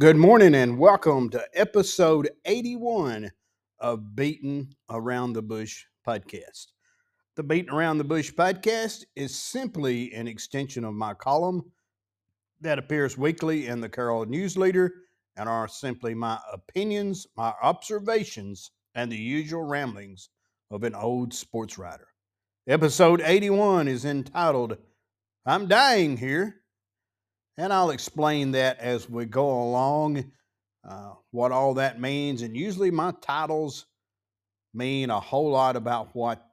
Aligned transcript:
Good 0.00 0.16
morning 0.16 0.56
and 0.56 0.76
welcome 0.76 1.30
to 1.30 1.46
episode 1.54 2.28
81 2.46 3.30
of 3.78 4.16
Beating 4.16 4.74
Around 4.90 5.34
the 5.34 5.42
Bush 5.42 5.84
podcast. 6.04 6.72
The 7.36 7.44
Beating 7.44 7.70
Around 7.70 7.98
the 7.98 8.04
Bush 8.04 8.32
podcast 8.32 9.04
is 9.14 9.32
simply 9.32 10.12
an 10.12 10.26
extension 10.26 10.84
of 10.84 10.94
my 10.94 11.14
column 11.14 11.70
that 12.60 12.80
appears 12.80 13.16
weekly 13.16 13.68
in 13.68 13.80
the 13.80 13.88
Carroll 13.88 14.26
News 14.26 14.58
Leader 14.58 14.92
and 15.36 15.48
are 15.48 15.68
simply 15.68 16.12
my 16.12 16.40
opinions, 16.52 17.28
my 17.36 17.52
observations, 17.62 18.72
and 18.96 19.12
the 19.12 19.16
usual 19.16 19.62
ramblings 19.62 20.28
of 20.72 20.82
an 20.82 20.96
old 20.96 21.32
sports 21.32 21.78
writer. 21.78 22.08
Episode 22.66 23.20
81 23.24 23.86
is 23.86 24.04
entitled 24.04 24.76
I'm 25.46 25.68
Dying 25.68 26.16
Here 26.16 26.63
and 27.56 27.72
I'll 27.72 27.90
explain 27.90 28.52
that 28.52 28.78
as 28.78 29.08
we 29.08 29.26
go 29.26 29.62
along, 29.62 30.32
uh, 30.88 31.12
what 31.30 31.52
all 31.52 31.74
that 31.74 32.00
means. 32.00 32.42
And 32.42 32.56
usually 32.56 32.90
my 32.90 33.12
titles 33.20 33.86
mean 34.72 35.10
a 35.10 35.20
whole 35.20 35.50
lot 35.50 35.76
about 35.76 36.14
what 36.14 36.44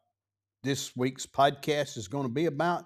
this 0.64 0.96
week's 0.96 1.26
podcast 1.26 1.98
is 1.98 2.08
going 2.08 2.26
to 2.28 2.34
be 2.34 2.46
about. 2.46 2.86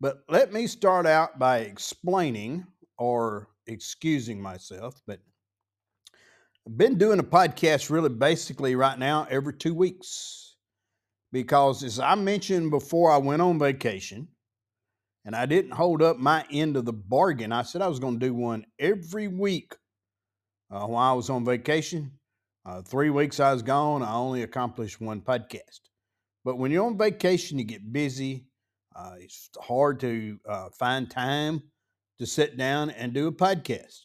But 0.00 0.18
let 0.28 0.52
me 0.52 0.66
start 0.66 1.06
out 1.06 1.38
by 1.38 1.58
explaining 1.60 2.66
or 2.98 3.48
excusing 3.66 4.40
myself. 4.40 5.00
But 5.06 5.20
I've 6.66 6.78
been 6.78 6.98
doing 6.98 7.18
a 7.18 7.24
podcast 7.24 7.90
really 7.90 8.08
basically 8.08 8.76
right 8.76 8.98
now 8.98 9.26
every 9.30 9.54
two 9.54 9.74
weeks 9.74 10.56
because, 11.32 11.82
as 11.82 11.98
I 11.98 12.14
mentioned 12.14 12.70
before, 12.70 13.10
I 13.10 13.18
went 13.18 13.42
on 13.42 13.58
vacation 13.58 14.28
and 15.26 15.34
I 15.34 15.44
didn't 15.44 15.72
hold 15.72 16.02
up 16.02 16.18
my 16.18 16.46
end 16.52 16.76
of 16.76 16.84
the 16.84 16.92
bargain. 16.92 17.50
I 17.50 17.62
said 17.62 17.82
I 17.82 17.88
was 17.88 17.98
going 17.98 18.20
to 18.20 18.26
do 18.26 18.32
one 18.32 18.64
every 18.78 19.26
week 19.26 19.74
uh, 20.70 20.86
while 20.86 21.12
I 21.12 21.14
was 21.14 21.28
on 21.28 21.44
vacation. 21.44 22.12
Uh, 22.64 22.80
three 22.82 23.10
weeks 23.10 23.40
I 23.40 23.52
was 23.52 23.62
gone, 23.62 24.04
I 24.04 24.14
only 24.14 24.42
accomplished 24.42 25.00
one 25.00 25.20
podcast. 25.20 25.80
But 26.44 26.58
when 26.58 26.70
you're 26.70 26.86
on 26.86 26.96
vacation, 26.96 27.58
you 27.58 27.64
get 27.64 27.92
busy. 27.92 28.46
Uh, 28.94 29.16
it's 29.18 29.50
hard 29.60 29.98
to 30.00 30.38
uh, 30.48 30.68
find 30.70 31.10
time 31.10 31.60
to 32.18 32.26
sit 32.26 32.56
down 32.56 32.90
and 32.90 33.12
do 33.12 33.26
a 33.26 33.32
podcast. 33.32 34.04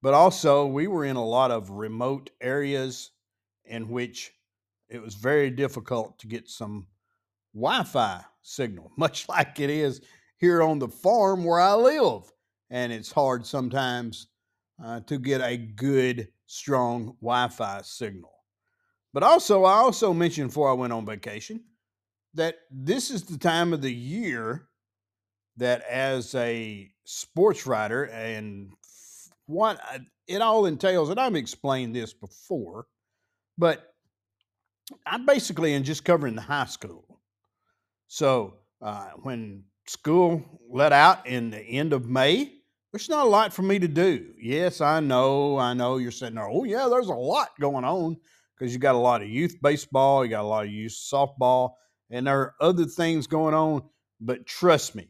But 0.00 0.14
also, 0.14 0.66
we 0.66 0.86
were 0.86 1.04
in 1.04 1.16
a 1.16 1.24
lot 1.24 1.50
of 1.50 1.70
remote 1.70 2.30
areas 2.40 3.10
in 3.66 3.88
which 3.90 4.32
it 4.88 5.00
was 5.00 5.14
very 5.14 5.50
difficult 5.50 6.18
to 6.20 6.26
get 6.26 6.48
some 6.48 6.86
Wi 7.54 7.84
Fi 7.84 8.24
signal, 8.40 8.90
much 8.96 9.28
like 9.28 9.60
it 9.60 9.68
is 9.68 10.00
here 10.42 10.60
on 10.60 10.80
the 10.80 10.88
farm 10.88 11.44
where 11.44 11.60
I 11.60 11.72
live. 11.72 12.24
And 12.68 12.92
it's 12.92 13.12
hard 13.12 13.46
sometimes 13.46 14.26
uh, 14.84 15.00
to 15.06 15.18
get 15.18 15.40
a 15.40 15.56
good, 15.56 16.28
strong 16.46 17.16
Wi 17.22 17.48
Fi 17.48 17.80
signal. 17.82 18.32
But 19.14 19.22
also, 19.22 19.64
I 19.64 19.74
also 19.74 20.12
mentioned 20.12 20.48
before 20.48 20.68
I 20.68 20.74
went 20.74 20.92
on 20.92 21.06
vacation 21.06 21.62
that 22.34 22.56
this 22.70 23.10
is 23.10 23.22
the 23.22 23.38
time 23.38 23.72
of 23.72 23.82
the 23.82 23.92
year 23.92 24.68
that, 25.58 25.82
as 25.88 26.34
a 26.34 26.90
sports 27.04 27.66
writer, 27.66 28.04
and 28.06 28.72
what 29.46 29.80
it 30.26 30.42
all 30.42 30.66
entails, 30.66 31.10
and 31.10 31.20
I've 31.20 31.36
explained 31.36 31.94
this 31.94 32.14
before, 32.14 32.86
but 33.58 33.94
I'm 35.06 35.24
basically 35.24 35.74
in 35.74 35.84
just 35.84 36.04
covering 36.04 36.34
the 36.34 36.40
high 36.40 36.64
school. 36.64 37.20
So 38.08 38.54
uh, 38.80 39.10
when 39.22 39.64
school 39.86 40.42
let 40.70 40.92
out 40.92 41.26
in 41.26 41.50
the 41.50 41.60
end 41.60 41.92
of 41.92 42.08
May, 42.08 42.52
there's 42.92 43.08
not 43.08 43.26
a 43.26 43.28
lot 43.28 43.52
for 43.52 43.62
me 43.62 43.78
to 43.78 43.88
do. 43.88 44.32
Yes, 44.40 44.80
I 44.80 45.00
know, 45.00 45.58
I 45.58 45.74
know 45.74 45.96
you're 45.96 46.10
sitting 46.10 46.34
there, 46.34 46.48
oh, 46.48 46.64
yeah, 46.64 46.88
there's 46.90 47.08
a 47.08 47.14
lot 47.14 47.48
going 47.60 47.84
on 47.84 48.16
because 48.56 48.72
you 48.72 48.78
got 48.78 48.94
a 48.94 48.98
lot 48.98 49.22
of 49.22 49.28
youth 49.28 49.56
baseball, 49.62 50.24
you 50.24 50.30
got 50.30 50.42
a 50.42 50.46
lot 50.46 50.64
of 50.66 50.70
youth 50.70 50.92
softball, 50.92 51.72
and 52.10 52.26
there 52.26 52.38
are 52.38 52.54
other 52.60 52.84
things 52.84 53.26
going 53.26 53.54
on. 53.54 53.82
But 54.20 54.46
trust 54.46 54.94
me, 54.94 55.08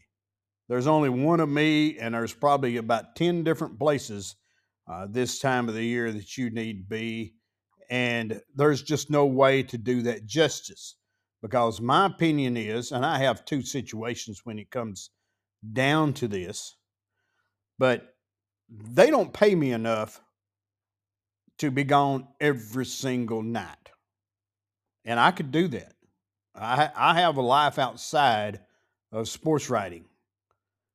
there's 0.68 0.86
only 0.86 1.10
one 1.10 1.40
of 1.40 1.48
me, 1.48 1.98
and 1.98 2.14
there's 2.14 2.32
probably 2.32 2.76
about 2.76 3.16
10 3.16 3.44
different 3.44 3.78
places 3.78 4.36
uh, 4.90 5.06
this 5.10 5.38
time 5.38 5.68
of 5.68 5.74
the 5.74 5.84
year 5.84 6.10
that 6.12 6.36
you 6.38 6.50
need 6.50 6.78
to 6.78 6.88
be. 6.88 7.34
And 7.90 8.40
there's 8.54 8.82
just 8.82 9.10
no 9.10 9.26
way 9.26 9.62
to 9.64 9.76
do 9.76 10.02
that 10.02 10.24
justice 10.24 10.96
because 11.42 11.80
my 11.80 12.06
opinion 12.06 12.56
is, 12.56 12.92
and 12.92 13.04
I 13.04 13.18
have 13.18 13.44
two 13.44 13.62
situations 13.62 14.42
when 14.44 14.58
it 14.58 14.70
comes 14.70 15.10
down 15.72 16.12
to 16.14 16.28
this, 16.28 16.76
but 17.78 18.14
they 18.70 19.10
don't 19.10 19.32
pay 19.32 19.54
me 19.54 19.72
enough 19.72 20.20
to 21.58 21.70
be 21.70 21.84
gone 21.84 22.28
every 22.40 22.86
single 22.86 23.42
night. 23.42 23.90
And 25.04 25.18
I 25.18 25.32
could 25.32 25.50
do 25.50 25.68
that. 25.68 25.94
I, 26.54 26.90
I 26.94 27.20
have 27.20 27.36
a 27.36 27.42
life 27.42 27.78
outside 27.78 28.60
of 29.10 29.28
sports 29.28 29.68
writing. 29.68 30.04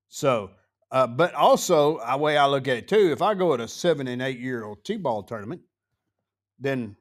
So, 0.07 0.52
uh, 0.91 1.07
but 1.07 1.34
also, 1.34 2.00
the 2.09 2.18
way 2.18 2.38
I 2.38 2.47
look 2.47 2.68
at 2.69 2.78
it 2.78 2.88
too, 2.88 3.12
if 3.12 3.22
I 3.22 3.34
go 3.34 3.53
at 3.53 3.59
a 3.59 3.68
seven 3.68 4.07
and 4.07 4.22
eight 4.22 4.40
year 4.40 4.63
old 4.63 4.86
T 4.86 4.96
ball 4.96 5.24
tournament, 5.24 5.62
then 6.59 6.96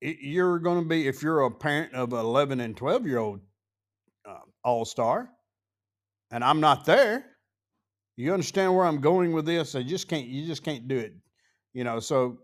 you're 0.00 0.58
going 0.58 0.82
to 0.82 0.88
be 0.88 1.06
if 1.06 1.22
you're 1.22 1.42
a 1.42 1.50
parent 1.50 1.94
of 1.94 2.12
an 2.12 2.18
11 2.18 2.60
and 2.60 2.76
12 2.76 3.06
year 3.06 3.18
old 3.18 3.40
uh, 4.28 4.38
all 4.64 4.84
star 4.84 5.30
and 6.30 6.44
i'm 6.44 6.60
not 6.60 6.84
there 6.84 7.24
you 8.16 8.32
understand 8.32 8.74
where 8.74 8.86
i'm 8.86 9.00
going 9.00 9.32
with 9.32 9.44
this? 9.44 9.74
I 9.74 9.82
just 9.82 10.08
can't 10.08 10.26
you 10.26 10.46
just 10.46 10.62
can't 10.62 10.88
do 10.88 10.98
it 10.98 11.14
you 11.72 11.84
know 11.84 12.00
so 12.00 12.38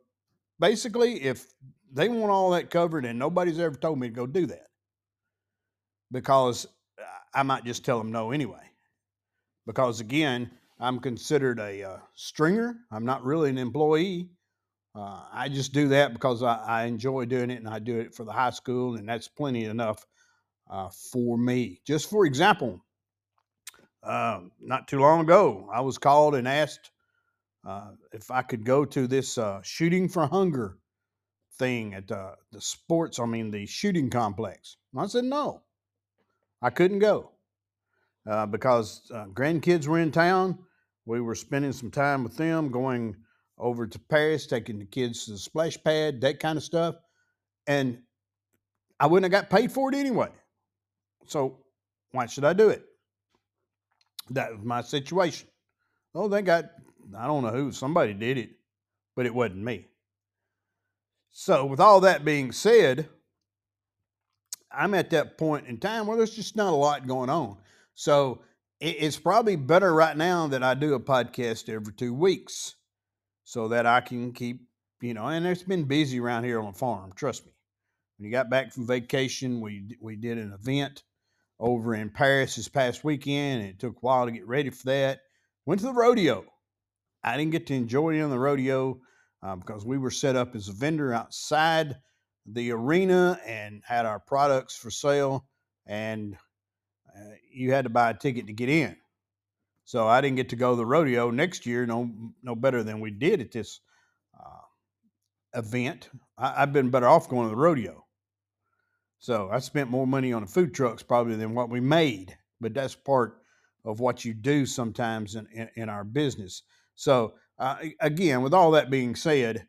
basically 0.60 1.22
if 1.22 1.46
they 1.92 2.08
want 2.08 2.30
all 2.30 2.50
that 2.50 2.70
covered 2.70 3.04
and 3.04 3.18
nobody's 3.18 3.58
ever 3.58 3.76
told 3.76 3.98
me 3.98 4.08
to 4.08 4.14
go 4.14 4.26
do 4.26 4.46
that 4.46 4.68
because 6.10 6.66
i 7.34 7.42
might 7.42 7.64
just 7.64 7.84
tell 7.84 7.98
them 7.98 8.12
no 8.12 8.30
anyway 8.30 8.62
because 9.66 10.00
again 10.00 10.50
i'm 10.80 10.98
considered 10.98 11.58
a 11.58 11.82
uh, 11.82 11.96
stringer 12.14 12.76
i'm 12.90 13.04
not 13.04 13.24
really 13.24 13.50
an 13.50 13.58
employee 13.58 14.30
uh, 14.94 15.22
I 15.32 15.48
just 15.48 15.72
do 15.72 15.88
that 15.88 16.12
because 16.12 16.42
I, 16.42 16.56
I, 16.56 16.84
enjoy 16.84 17.24
doing 17.24 17.50
it 17.50 17.58
and 17.58 17.68
I 17.68 17.78
do 17.78 17.98
it 17.98 18.14
for 18.14 18.24
the 18.24 18.32
high 18.32 18.50
school, 18.50 18.96
and 18.96 19.08
that's 19.08 19.26
plenty 19.26 19.64
enough 19.64 20.04
uh, 20.70 20.90
for 20.90 21.38
me. 21.38 21.80
Just 21.86 22.10
for 22.10 22.26
example, 22.26 22.84
uh, 24.02 24.40
not 24.60 24.88
too 24.88 25.00
long 25.00 25.20
ago, 25.20 25.68
I 25.72 25.80
was 25.80 25.96
called 25.96 26.34
and 26.34 26.46
asked 26.46 26.90
uh, 27.66 27.92
if 28.12 28.30
I 28.30 28.42
could 28.42 28.66
go 28.66 28.84
to 28.84 29.06
this 29.06 29.38
uh, 29.38 29.60
shooting 29.62 30.08
for 30.08 30.26
hunger 30.26 30.76
thing 31.58 31.94
at 31.94 32.08
the 32.08 32.34
sports, 32.58 33.18
I 33.18 33.24
mean, 33.24 33.50
the 33.50 33.64
shooting 33.64 34.10
complex. 34.10 34.76
And 34.92 35.00
I 35.00 35.06
said 35.06 35.24
no, 35.24 35.62
I 36.60 36.68
couldn't 36.68 36.98
go 36.98 37.30
uh, 38.28 38.44
because 38.44 39.10
grandkids 39.32 39.86
were 39.86 40.00
in 40.00 40.12
town. 40.12 40.58
We 41.06 41.20
were 41.20 41.34
spending 41.34 41.72
some 41.72 41.90
time 41.90 42.24
with 42.24 42.36
them, 42.36 42.70
going 42.70 43.16
over 43.62 43.86
to 43.86 43.98
Paris, 43.98 44.46
taking 44.46 44.78
the 44.78 44.84
kids 44.84 45.24
to 45.24 45.32
the 45.32 45.38
splash 45.38 45.82
pad, 45.82 46.20
that 46.20 46.40
kind 46.40 46.58
of 46.58 46.64
stuff. 46.64 46.96
And 47.66 47.98
I 48.98 49.06
wouldn't 49.06 49.32
have 49.32 49.42
got 49.42 49.50
paid 49.50 49.70
for 49.70 49.88
it 49.88 49.94
anyway. 49.94 50.28
So 51.26 51.58
why 52.10 52.26
should 52.26 52.44
I 52.44 52.52
do 52.52 52.68
it? 52.68 52.84
That 54.30 54.52
was 54.52 54.64
my 54.64 54.82
situation. 54.82 55.48
Oh, 56.14 56.28
they 56.28 56.42
got, 56.42 56.70
I 57.16 57.26
don't 57.26 57.44
know 57.44 57.50
who, 57.50 57.72
somebody 57.72 58.12
did 58.14 58.36
it, 58.36 58.50
but 59.16 59.26
it 59.26 59.34
wasn't 59.34 59.64
me. 59.64 59.86
So, 61.30 61.64
with 61.64 61.80
all 61.80 62.00
that 62.00 62.26
being 62.26 62.52
said, 62.52 63.08
I'm 64.70 64.92
at 64.92 65.10
that 65.10 65.38
point 65.38 65.66
in 65.66 65.78
time 65.78 66.06
where 66.06 66.18
there's 66.18 66.36
just 66.36 66.56
not 66.56 66.72
a 66.72 66.76
lot 66.76 67.06
going 67.06 67.30
on. 67.30 67.56
So, 67.94 68.42
it's 68.80 69.18
probably 69.18 69.56
better 69.56 69.94
right 69.94 70.16
now 70.16 70.48
that 70.48 70.62
I 70.62 70.74
do 70.74 70.94
a 70.94 71.00
podcast 71.00 71.68
every 71.68 71.94
two 71.94 72.12
weeks 72.12 72.74
so 73.44 73.68
that 73.68 73.86
I 73.86 74.00
can 74.00 74.32
keep, 74.32 74.62
you 75.00 75.14
know, 75.14 75.26
and 75.26 75.46
it's 75.46 75.62
been 75.62 75.84
busy 75.84 76.20
around 76.20 76.44
here 76.44 76.60
on 76.60 76.72
the 76.72 76.78
farm, 76.78 77.12
trust 77.14 77.46
me. 77.46 77.52
When 78.16 78.26
you 78.26 78.32
got 78.32 78.50
back 78.50 78.72
from 78.72 78.86
vacation, 78.86 79.60
we 79.60 79.96
we 80.00 80.16
did 80.16 80.38
an 80.38 80.52
event 80.52 81.02
over 81.58 81.94
in 81.94 82.10
Paris 82.10 82.56
this 82.56 82.68
past 82.68 83.04
weekend, 83.04 83.62
and 83.62 83.70
it 83.70 83.78
took 83.78 83.96
a 83.96 84.00
while 84.00 84.26
to 84.26 84.32
get 84.32 84.46
ready 84.46 84.70
for 84.70 84.86
that. 84.86 85.20
Went 85.66 85.80
to 85.80 85.86
the 85.86 85.92
rodeo. 85.92 86.44
I 87.24 87.36
didn't 87.36 87.52
get 87.52 87.66
to 87.68 87.74
enjoy 87.74 88.18
it 88.18 88.22
on 88.22 88.30
the 88.30 88.38
rodeo 88.38 89.00
uh, 89.42 89.56
because 89.56 89.84
we 89.84 89.98
were 89.98 90.10
set 90.10 90.36
up 90.36 90.54
as 90.54 90.68
a 90.68 90.72
vendor 90.72 91.12
outside 91.12 91.96
the 92.46 92.72
arena 92.72 93.38
and 93.46 93.82
had 93.86 94.06
our 94.06 94.18
products 94.18 94.76
for 94.76 94.90
sale, 94.90 95.46
and 95.86 96.36
uh, 97.16 97.34
you 97.52 97.72
had 97.72 97.84
to 97.84 97.90
buy 97.90 98.10
a 98.10 98.14
ticket 98.14 98.46
to 98.46 98.52
get 98.52 98.68
in. 98.68 98.96
So 99.92 100.08
I 100.08 100.22
didn't 100.22 100.36
get 100.36 100.48
to 100.48 100.56
go 100.56 100.70
to 100.70 100.76
the 100.76 100.86
rodeo 100.86 101.30
next 101.30 101.66
year, 101.66 101.84
no, 101.84 102.10
no 102.42 102.54
better 102.54 102.82
than 102.82 102.98
we 102.98 103.10
did 103.10 103.42
at 103.42 103.52
this 103.52 103.80
uh, 104.34 105.58
event. 105.58 106.08
I, 106.38 106.60
have 106.60 106.72
been 106.72 106.88
better 106.88 107.06
off 107.06 107.28
going 107.28 107.44
to 107.44 107.50
the 107.50 107.60
rodeo. 107.60 108.02
So 109.18 109.50
I 109.52 109.58
spent 109.58 109.90
more 109.90 110.06
money 110.06 110.32
on 110.32 110.40
the 110.40 110.48
food 110.48 110.72
trucks 110.72 111.02
probably 111.02 111.36
than 111.36 111.54
what 111.54 111.68
we 111.68 111.80
made, 111.80 112.34
but 112.58 112.72
that's 112.72 112.94
part 112.94 113.42
of 113.84 114.00
what 114.00 114.24
you 114.24 114.32
do 114.32 114.64
sometimes 114.64 115.34
in, 115.34 115.46
in, 115.52 115.68
in 115.76 115.88
our 115.90 116.04
business. 116.04 116.62
So 116.94 117.34
uh, 117.58 117.76
again, 118.00 118.40
with 118.40 118.54
all 118.54 118.70
that 118.70 118.88
being 118.88 119.14
said, 119.14 119.66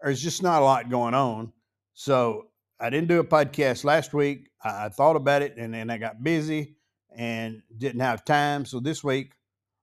there's 0.00 0.22
just 0.22 0.42
not 0.42 0.62
a 0.62 0.64
lot 0.64 0.88
going 0.88 1.12
on. 1.12 1.52
So 1.92 2.46
I 2.80 2.88
didn't 2.88 3.08
do 3.08 3.20
a 3.20 3.24
podcast 3.24 3.84
last 3.84 4.14
week. 4.14 4.48
I, 4.64 4.86
I 4.86 4.88
thought 4.88 5.16
about 5.16 5.42
it 5.42 5.58
and 5.58 5.74
then 5.74 5.90
I 5.90 5.98
got 5.98 6.24
busy 6.24 6.78
and 7.14 7.60
didn't 7.76 8.00
have 8.00 8.24
time. 8.24 8.64
So 8.64 8.80
this 8.80 9.04
week, 9.04 9.35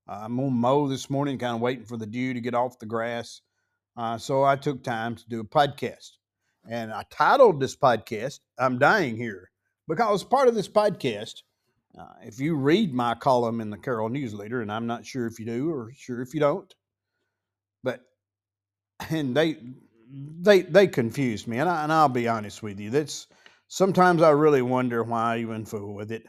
uh, 0.07 0.21
I'm 0.23 0.37
to 0.37 0.49
mow 0.49 0.87
this 0.87 1.09
morning, 1.09 1.37
kind 1.37 1.55
of 1.55 1.61
waiting 1.61 1.85
for 1.85 1.97
the 1.97 2.05
dew 2.05 2.33
to 2.33 2.41
get 2.41 2.55
off 2.55 2.79
the 2.79 2.85
grass. 2.85 3.41
Uh, 3.95 4.17
so 4.17 4.43
I 4.43 4.55
took 4.55 4.83
time 4.83 5.15
to 5.15 5.23
do 5.29 5.39
a 5.39 5.45
podcast. 5.45 6.11
And 6.69 6.91
I 6.93 7.03
titled 7.09 7.59
this 7.59 7.75
podcast, 7.75 8.39
I'm 8.57 8.79
Dying 8.79 9.17
Here, 9.17 9.51
because 9.87 10.23
part 10.23 10.47
of 10.47 10.55
this 10.55 10.69
podcast, 10.69 11.43
uh, 11.99 12.07
if 12.21 12.39
you 12.39 12.55
read 12.55 12.93
my 12.93 13.15
column 13.15 13.61
in 13.61 13.69
the 13.69 13.77
Carroll 13.77 14.09
News 14.09 14.33
Leader, 14.33 14.61
and 14.61 14.71
I'm 14.71 14.87
not 14.87 15.05
sure 15.05 15.27
if 15.27 15.39
you 15.39 15.45
do 15.45 15.69
or 15.69 15.91
sure 15.95 16.21
if 16.21 16.33
you 16.33 16.39
don't, 16.39 16.73
but 17.83 18.01
and 19.09 19.35
they 19.35 19.57
they 20.41 20.61
they 20.61 20.87
confused 20.87 21.47
me, 21.47 21.59
and, 21.59 21.69
I, 21.69 21.83
and 21.83 21.91
I'll 21.91 22.09
be 22.09 22.27
honest 22.27 22.63
with 22.63 22.79
you. 22.79 22.89
That's 22.89 23.27
sometimes 23.67 24.21
I 24.21 24.31
really 24.31 24.61
wonder 24.61 25.03
why 25.03 25.35
I 25.35 25.39
even 25.39 25.65
fool 25.65 25.93
with 25.93 26.11
it. 26.11 26.23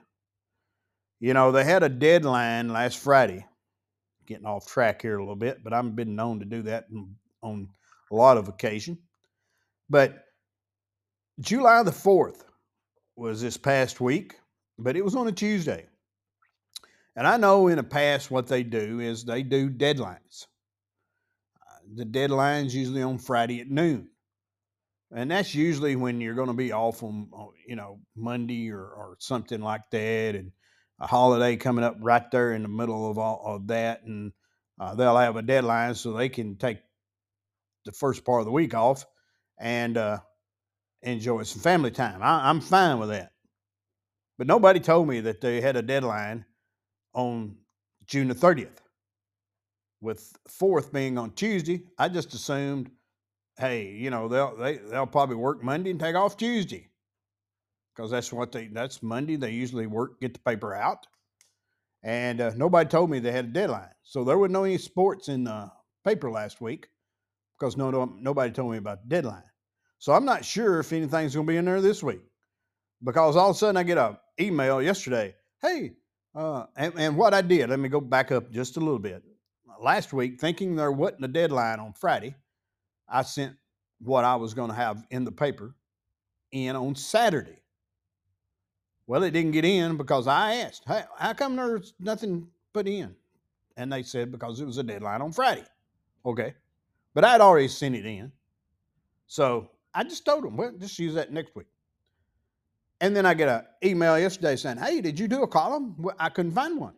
You 1.20 1.32
know, 1.32 1.52
they 1.52 1.64
had 1.64 1.82
a 1.82 1.88
deadline 1.88 2.68
last 2.68 2.98
Friday. 2.98 3.46
Getting 4.26 4.46
off 4.46 4.66
track 4.66 5.02
here 5.02 5.16
a 5.16 5.20
little 5.20 5.36
bit, 5.36 5.62
but 5.62 5.72
I've 5.72 5.94
been 5.94 6.14
known 6.16 6.38
to 6.40 6.44
do 6.44 6.62
that 6.62 6.86
on 7.42 7.68
a 8.10 8.14
lot 8.14 8.36
of 8.36 8.48
occasion. 8.48 8.98
But 9.90 10.24
July 11.40 11.82
the 11.82 11.90
4th 11.90 12.44
was 13.16 13.40
this 13.42 13.56
past 13.56 14.00
week, 14.00 14.34
but 14.78 14.96
it 14.96 15.04
was 15.04 15.14
on 15.14 15.28
a 15.28 15.32
Tuesday. 15.32 15.86
And 17.16 17.26
I 17.26 17.36
know 17.36 17.68
in 17.68 17.76
the 17.76 17.82
past 17.82 18.30
what 18.30 18.46
they 18.46 18.62
do 18.62 19.00
is 19.00 19.24
they 19.24 19.42
do 19.42 19.70
deadlines. 19.70 20.46
Uh, 21.60 21.78
the 21.94 22.04
deadline's 22.04 22.74
usually 22.74 23.02
on 23.02 23.18
Friday 23.18 23.60
at 23.60 23.70
noon. 23.70 24.08
And 25.12 25.30
that's 25.30 25.54
usually 25.54 25.94
when 25.94 26.20
you're 26.20 26.34
going 26.34 26.48
to 26.48 26.54
be 26.54 26.72
off 26.72 27.04
on, 27.04 27.28
you 27.68 27.76
know, 27.76 28.00
Monday 28.16 28.70
or, 28.70 28.82
or 28.82 29.16
something 29.20 29.60
like 29.60 29.88
that. 29.90 30.34
And 30.34 30.50
a 31.00 31.06
holiday 31.06 31.56
coming 31.56 31.84
up 31.84 31.96
right 32.00 32.30
there 32.30 32.52
in 32.52 32.62
the 32.62 32.68
middle 32.68 33.10
of 33.10 33.18
all 33.18 33.42
of 33.44 33.66
that. 33.68 34.04
And 34.04 34.32
uh, 34.80 34.94
they'll 34.94 35.16
have 35.16 35.36
a 35.36 35.42
deadline 35.42 35.94
so 35.94 36.12
they 36.12 36.28
can 36.28 36.56
take 36.56 36.78
the 37.84 37.92
first 37.92 38.24
part 38.24 38.40
of 38.40 38.46
the 38.46 38.52
week 38.52 38.74
off 38.74 39.04
and 39.58 39.96
uh, 39.96 40.18
enjoy 41.02 41.42
some 41.42 41.60
family 41.60 41.90
time. 41.90 42.22
I, 42.22 42.48
I'm 42.48 42.60
fine 42.60 42.98
with 42.98 43.10
that. 43.10 43.32
But 44.38 44.46
nobody 44.46 44.80
told 44.80 45.08
me 45.08 45.20
that 45.20 45.40
they 45.40 45.60
had 45.60 45.76
a 45.76 45.82
deadline 45.82 46.44
on 47.12 47.56
June 48.06 48.28
the 48.28 48.34
30th. 48.34 48.78
With 50.00 50.36
fourth 50.48 50.92
being 50.92 51.16
on 51.16 51.30
Tuesday, 51.30 51.84
I 51.98 52.10
just 52.10 52.34
assumed, 52.34 52.90
hey, 53.56 53.92
you 53.92 54.10
know, 54.10 54.28
they'll 54.28 54.54
they, 54.54 54.76
they'll 54.76 55.06
probably 55.06 55.36
work 55.36 55.62
Monday 55.62 55.90
and 55.90 55.98
take 55.98 56.14
off 56.14 56.36
Tuesday. 56.36 56.90
Because 57.94 58.10
that's 58.10 58.32
what 58.32 58.52
they 58.52 58.68
that's 58.68 59.02
Monday. 59.02 59.36
They 59.36 59.50
usually 59.50 59.86
work, 59.86 60.20
get 60.20 60.34
the 60.34 60.40
paper 60.40 60.74
out. 60.74 61.06
And 62.02 62.40
uh, 62.40 62.52
nobody 62.56 62.88
told 62.88 63.10
me 63.10 63.18
they 63.18 63.32
had 63.32 63.46
a 63.46 63.48
deadline. 63.48 63.88
So 64.02 64.24
there 64.24 64.36
were 64.36 64.48
no 64.48 64.64
any 64.64 64.78
sports 64.78 65.28
in 65.28 65.44
the 65.44 65.70
paper 66.04 66.30
last 66.30 66.60
week 66.60 66.88
because 67.58 67.76
no, 67.76 67.90
no 67.90 68.04
nobody 68.04 68.52
told 68.52 68.72
me 68.72 68.78
about 68.78 69.02
the 69.02 69.08
deadline. 69.08 69.44
So 69.98 70.12
I'm 70.12 70.24
not 70.24 70.44
sure 70.44 70.80
if 70.80 70.92
anything's 70.92 71.34
going 71.34 71.46
to 71.46 71.52
be 71.52 71.56
in 71.56 71.64
there 71.64 71.80
this 71.80 72.02
week 72.02 72.20
because 73.02 73.36
all 73.36 73.50
of 73.50 73.56
a 73.56 73.58
sudden 73.58 73.76
I 73.76 73.84
get 73.84 73.98
a 73.98 74.18
email 74.40 74.82
yesterday. 74.82 75.34
Hey, 75.62 75.92
uh, 76.34 76.66
and, 76.76 76.92
and 76.96 77.16
what 77.16 77.32
I 77.32 77.42
did, 77.42 77.70
let 77.70 77.78
me 77.78 77.88
go 77.88 78.00
back 78.00 78.32
up 78.32 78.50
just 78.50 78.76
a 78.76 78.80
little 78.80 78.98
bit. 78.98 79.22
Last 79.80 80.12
week, 80.12 80.40
thinking 80.40 80.76
there 80.76 80.92
wasn't 80.92 81.24
a 81.24 81.28
deadline 81.28 81.80
on 81.80 81.92
Friday, 81.92 82.34
I 83.08 83.22
sent 83.22 83.56
what 84.00 84.24
I 84.24 84.36
was 84.36 84.54
going 84.54 84.70
to 84.70 84.76
have 84.76 85.04
in 85.10 85.24
the 85.24 85.32
paper 85.32 85.74
in 86.52 86.76
on 86.76 86.94
Saturday. 86.94 87.58
Well, 89.06 89.22
it 89.22 89.32
didn't 89.32 89.52
get 89.52 89.64
in 89.64 89.96
because 89.96 90.26
I 90.26 90.54
asked, 90.56 90.84
hey, 90.86 91.02
how 91.18 91.34
come 91.34 91.56
there's 91.56 91.94
nothing 92.00 92.48
put 92.72 92.88
in? 92.88 93.14
And 93.76 93.92
they 93.92 94.02
said 94.02 94.32
because 94.32 94.60
it 94.60 94.64
was 94.64 94.78
a 94.78 94.82
deadline 94.82 95.20
on 95.20 95.32
Friday. 95.32 95.64
Okay. 96.24 96.54
But 97.12 97.24
I'd 97.24 97.40
already 97.40 97.68
sent 97.68 97.94
it 97.94 98.06
in. 98.06 98.32
So 99.26 99.68
I 99.94 100.04
just 100.04 100.24
told 100.24 100.44
them, 100.44 100.56
well, 100.56 100.72
just 100.78 100.98
use 100.98 101.14
that 101.14 101.32
next 101.32 101.54
week. 101.54 101.66
And 103.00 103.14
then 103.14 103.26
I 103.26 103.34
get 103.34 103.48
an 103.48 103.64
email 103.84 104.18
yesterday 104.18 104.56
saying, 104.56 104.78
hey, 104.78 105.00
did 105.00 105.18
you 105.18 105.28
do 105.28 105.42
a 105.42 105.48
column? 105.48 105.94
Well, 105.98 106.14
I 106.18 106.30
couldn't 106.30 106.52
find 106.52 106.78
one. 106.78 106.94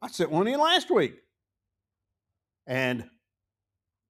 I 0.00 0.08
sent 0.08 0.30
one 0.30 0.46
in 0.46 0.60
last 0.60 0.90
week. 0.90 1.14
And 2.66 3.08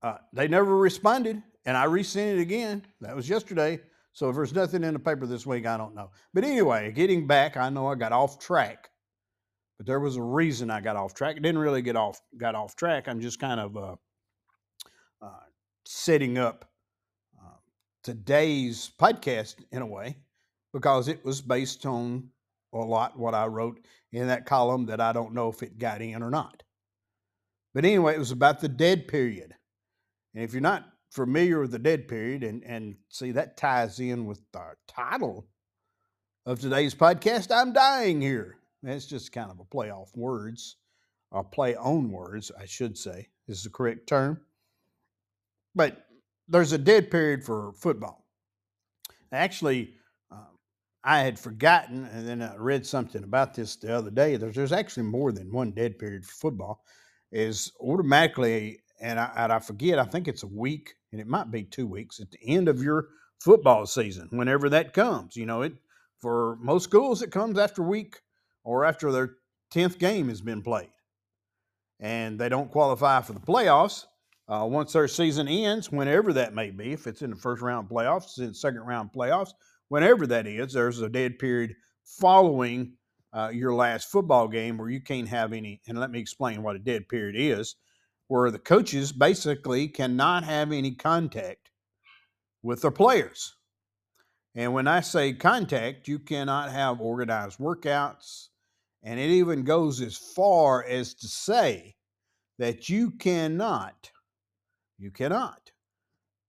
uh, 0.02 0.18
they 0.32 0.48
never 0.48 0.76
responded. 0.76 1.42
And 1.64 1.76
I 1.76 1.84
resent 1.84 2.38
it 2.38 2.42
again. 2.42 2.84
That 3.00 3.16
was 3.16 3.28
yesterday. 3.28 3.80
So 4.12 4.28
if 4.28 4.36
there's 4.36 4.54
nothing 4.54 4.84
in 4.84 4.92
the 4.92 4.98
paper 4.98 5.26
this 5.26 5.46
week, 5.46 5.66
I 5.66 5.76
don't 5.76 5.94
know. 5.94 6.10
But 6.34 6.44
anyway, 6.44 6.92
getting 6.92 7.26
back, 7.26 7.56
I 7.56 7.70
know 7.70 7.86
I 7.86 7.94
got 7.94 8.12
off 8.12 8.38
track, 8.38 8.90
but 9.78 9.86
there 9.86 10.00
was 10.00 10.16
a 10.16 10.22
reason 10.22 10.70
I 10.70 10.80
got 10.80 10.96
off 10.96 11.14
track. 11.14 11.36
I 11.36 11.40
didn't 11.40 11.58
really 11.58 11.82
get 11.82 11.96
off 11.96 12.20
got 12.36 12.54
off 12.54 12.76
track. 12.76 13.08
I'm 13.08 13.20
just 13.20 13.40
kind 13.40 13.58
of 13.58 13.76
uh, 13.76 13.96
uh, 15.22 15.40
setting 15.86 16.36
up 16.36 16.70
uh, 17.42 17.56
today's 18.04 18.90
podcast 19.00 19.56
in 19.72 19.80
a 19.80 19.86
way 19.86 20.18
because 20.74 21.08
it 21.08 21.24
was 21.24 21.40
based 21.40 21.86
on 21.86 22.28
a 22.74 22.78
lot 22.78 23.18
what 23.18 23.34
I 23.34 23.46
wrote 23.46 23.80
in 24.12 24.26
that 24.28 24.46
column 24.46 24.86
that 24.86 25.00
I 25.00 25.12
don't 25.12 25.34
know 25.34 25.48
if 25.48 25.62
it 25.62 25.78
got 25.78 26.02
in 26.02 26.22
or 26.22 26.30
not. 26.30 26.62
But 27.74 27.86
anyway, 27.86 28.14
it 28.14 28.18
was 28.18 28.30
about 28.30 28.60
the 28.60 28.68
dead 28.68 29.08
period. 29.08 29.54
And 30.34 30.44
if 30.44 30.52
you're 30.52 30.60
not 30.60 30.91
familiar 31.12 31.60
with 31.60 31.70
the 31.70 31.78
dead 31.78 32.08
period, 32.08 32.42
and, 32.42 32.64
and 32.64 32.96
see, 33.10 33.32
that 33.32 33.58
ties 33.58 34.00
in 34.00 34.24
with 34.24 34.40
our 34.56 34.78
title 34.88 35.46
of 36.46 36.58
today's 36.58 36.94
podcast, 36.94 37.54
I'm 37.54 37.74
Dying 37.74 38.20
Here. 38.20 38.56
That's 38.82 39.04
just 39.06 39.30
kind 39.30 39.50
of 39.50 39.60
a 39.60 39.64
play 39.64 39.90
off 39.90 40.10
words, 40.16 40.76
or 41.30 41.44
play 41.44 41.76
on 41.76 42.10
words, 42.10 42.50
I 42.58 42.64
should 42.64 42.96
say, 42.96 43.28
is 43.46 43.62
the 43.62 43.70
correct 43.70 44.06
term. 44.06 44.40
But 45.74 46.06
there's 46.48 46.72
a 46.72 46.78
dead 46.78 47.10
period 47.10 47.44
for 47.44 47.72
football. 47.74 48.24
Actually, 49.32 49.94
um, 50.30 50.58
I 51.04 51.18
had 51.20 51.38
forgotten, 51.38 52.06
and 52.06 52.26
then 52.26 52.40
I 52.40 52.56
read 52.56 52.86
something 52.86 53.22
about 53.22 53.54
this 53.54 53.76
the 53.76 53.94
other 53.94 54.10
day. 54.10 54.36
There's, 54.36 54.54
there's 54.54 54.72
actually 54.72 55.04
more 55.04 55.30
than 55.30 55.52
one 55.52 55.72
dead 55.72 55.98
period 55.98 56.24
for 56.24 56.32
football. 56.32 56.84
Is 57.30 57.72
automatically, 57.80 58.80
and 59.00 59.20
I, 59.20 59.30
and 59.36 59.52
I 59.52 59.58
forget, 59.58 59.98
I 59.98 60.04
think 60.04 60.26
it's 60.26 60.42
a 60.42 60.48
week, 60.48 60.94
and 61.12 61.20
it 61.20 61.26
might 61.26 61.50
be 61.50 61.62
two 61.62 61.86
weeks 61.86 62.20
at 62.20 62.30
the 62.30 62.38
end 62.46 62.68
of 62.68 62.82
your 62.82 63.08
football 63.40 63.86
season, 63.86 64.28
whenever 64.30 64.68
that 64.70 64.92
comes. 64.92 65.36
You 65.36 65.46
know, 65.46 65.62
it 65.62 65.74
for 66.20 66.56
most 66.60 66.84
schools, 66.84 67.22
it 67.22 67.30
comes 67.30 67.58
after 67.58 67.82
week 67.82 68.20
or 68.64 68.84
after 68.84 69.12
their 69.12 69.36
10th 69.74 69.98
game 69.98 70.28
has 70.28 70.40
been 70.40 70.62
played. 70.62 70.90
And 72.00 72.38
they 72.38 72.48
don't 72.48 72.70
qualify 72.70 73.20
for 73.20 73.32
the 73.32 73.40
playoffs 73.40 74.06
uh, 74.48 74.66
once 74.68 74.92
their 74.92 75.08
season 75.08 75.48
ends, 75.48 75.90
whenever 75.90 76.32
that 76.32 76.54
may 76.54 76.70
be, 76.70 76.92
if 76.92 77.06
it's 77.06 77.22
in 77.22 77.30
the 77.30 77.36
first 77.36 77.62
round 77.62 77.88
playoffs, 77.88 78.38
in 78.38 78.52
second 78.54 78.82
round 78.82 79.10
playoffs, 79.12 79.52
whenever 79.88 80.26
that 80.26 80.46
is, 80.46 80.72
there's 80.72 81.00
a 81.00 81.08
dead 81.08 81.38
period 81.38 81.74
following 82.04 82.92
uh, 83.32 83.50
your 83.52 83.74
last 83.74 84.10
football 84.10 84.48
game 84.48 84.76
where 84.76 84.90
you 84.90 85.00
can't 85.00 85.28
have 85.28 85.52
any. 85.52 85.80
And 85.88 85.98
let 85.98 86.10
me 86.10 86.18
explain 86.18 86.62
what 86.62 86.76
a 86.76 86.80
dead 86.80 87.08
period 87.08 87.36
is, 87.38 87.76
where 88.32 88.50
the 88.50 88.58
coaches 88.58 89.12
basically 89.12 89.86
cannot 89.86 90.42
have 90.42 90.72
any 90.72 90.92
contact 90.92 91.68
with 92.62 92.80
their 92.80 92.90
players. 92.90 93.56
And 94.54 94.72
when 94.72 94.88
I 94.88 95.00
say 95.00 95.34
contact, 95.34 96.08
you 96.08 96.18
cannot 96.18 96.70
have 96.70 97.02
organized 97.02 97.58
workouts. 97.58 98.48
And 99.02 99.20
it 99.20 99.28
even 99.28 99.64
goes 99.64 100.00
as 100.00 100.16
far 100.16 100.82
as 100.82 101.12
to 101.16 101.28
say 101.28 101.94
that 102.58 102.88
you 102.88 103.10
cannot 103.10 104.10
you 104.98 105.10
cannot 105.10 105.70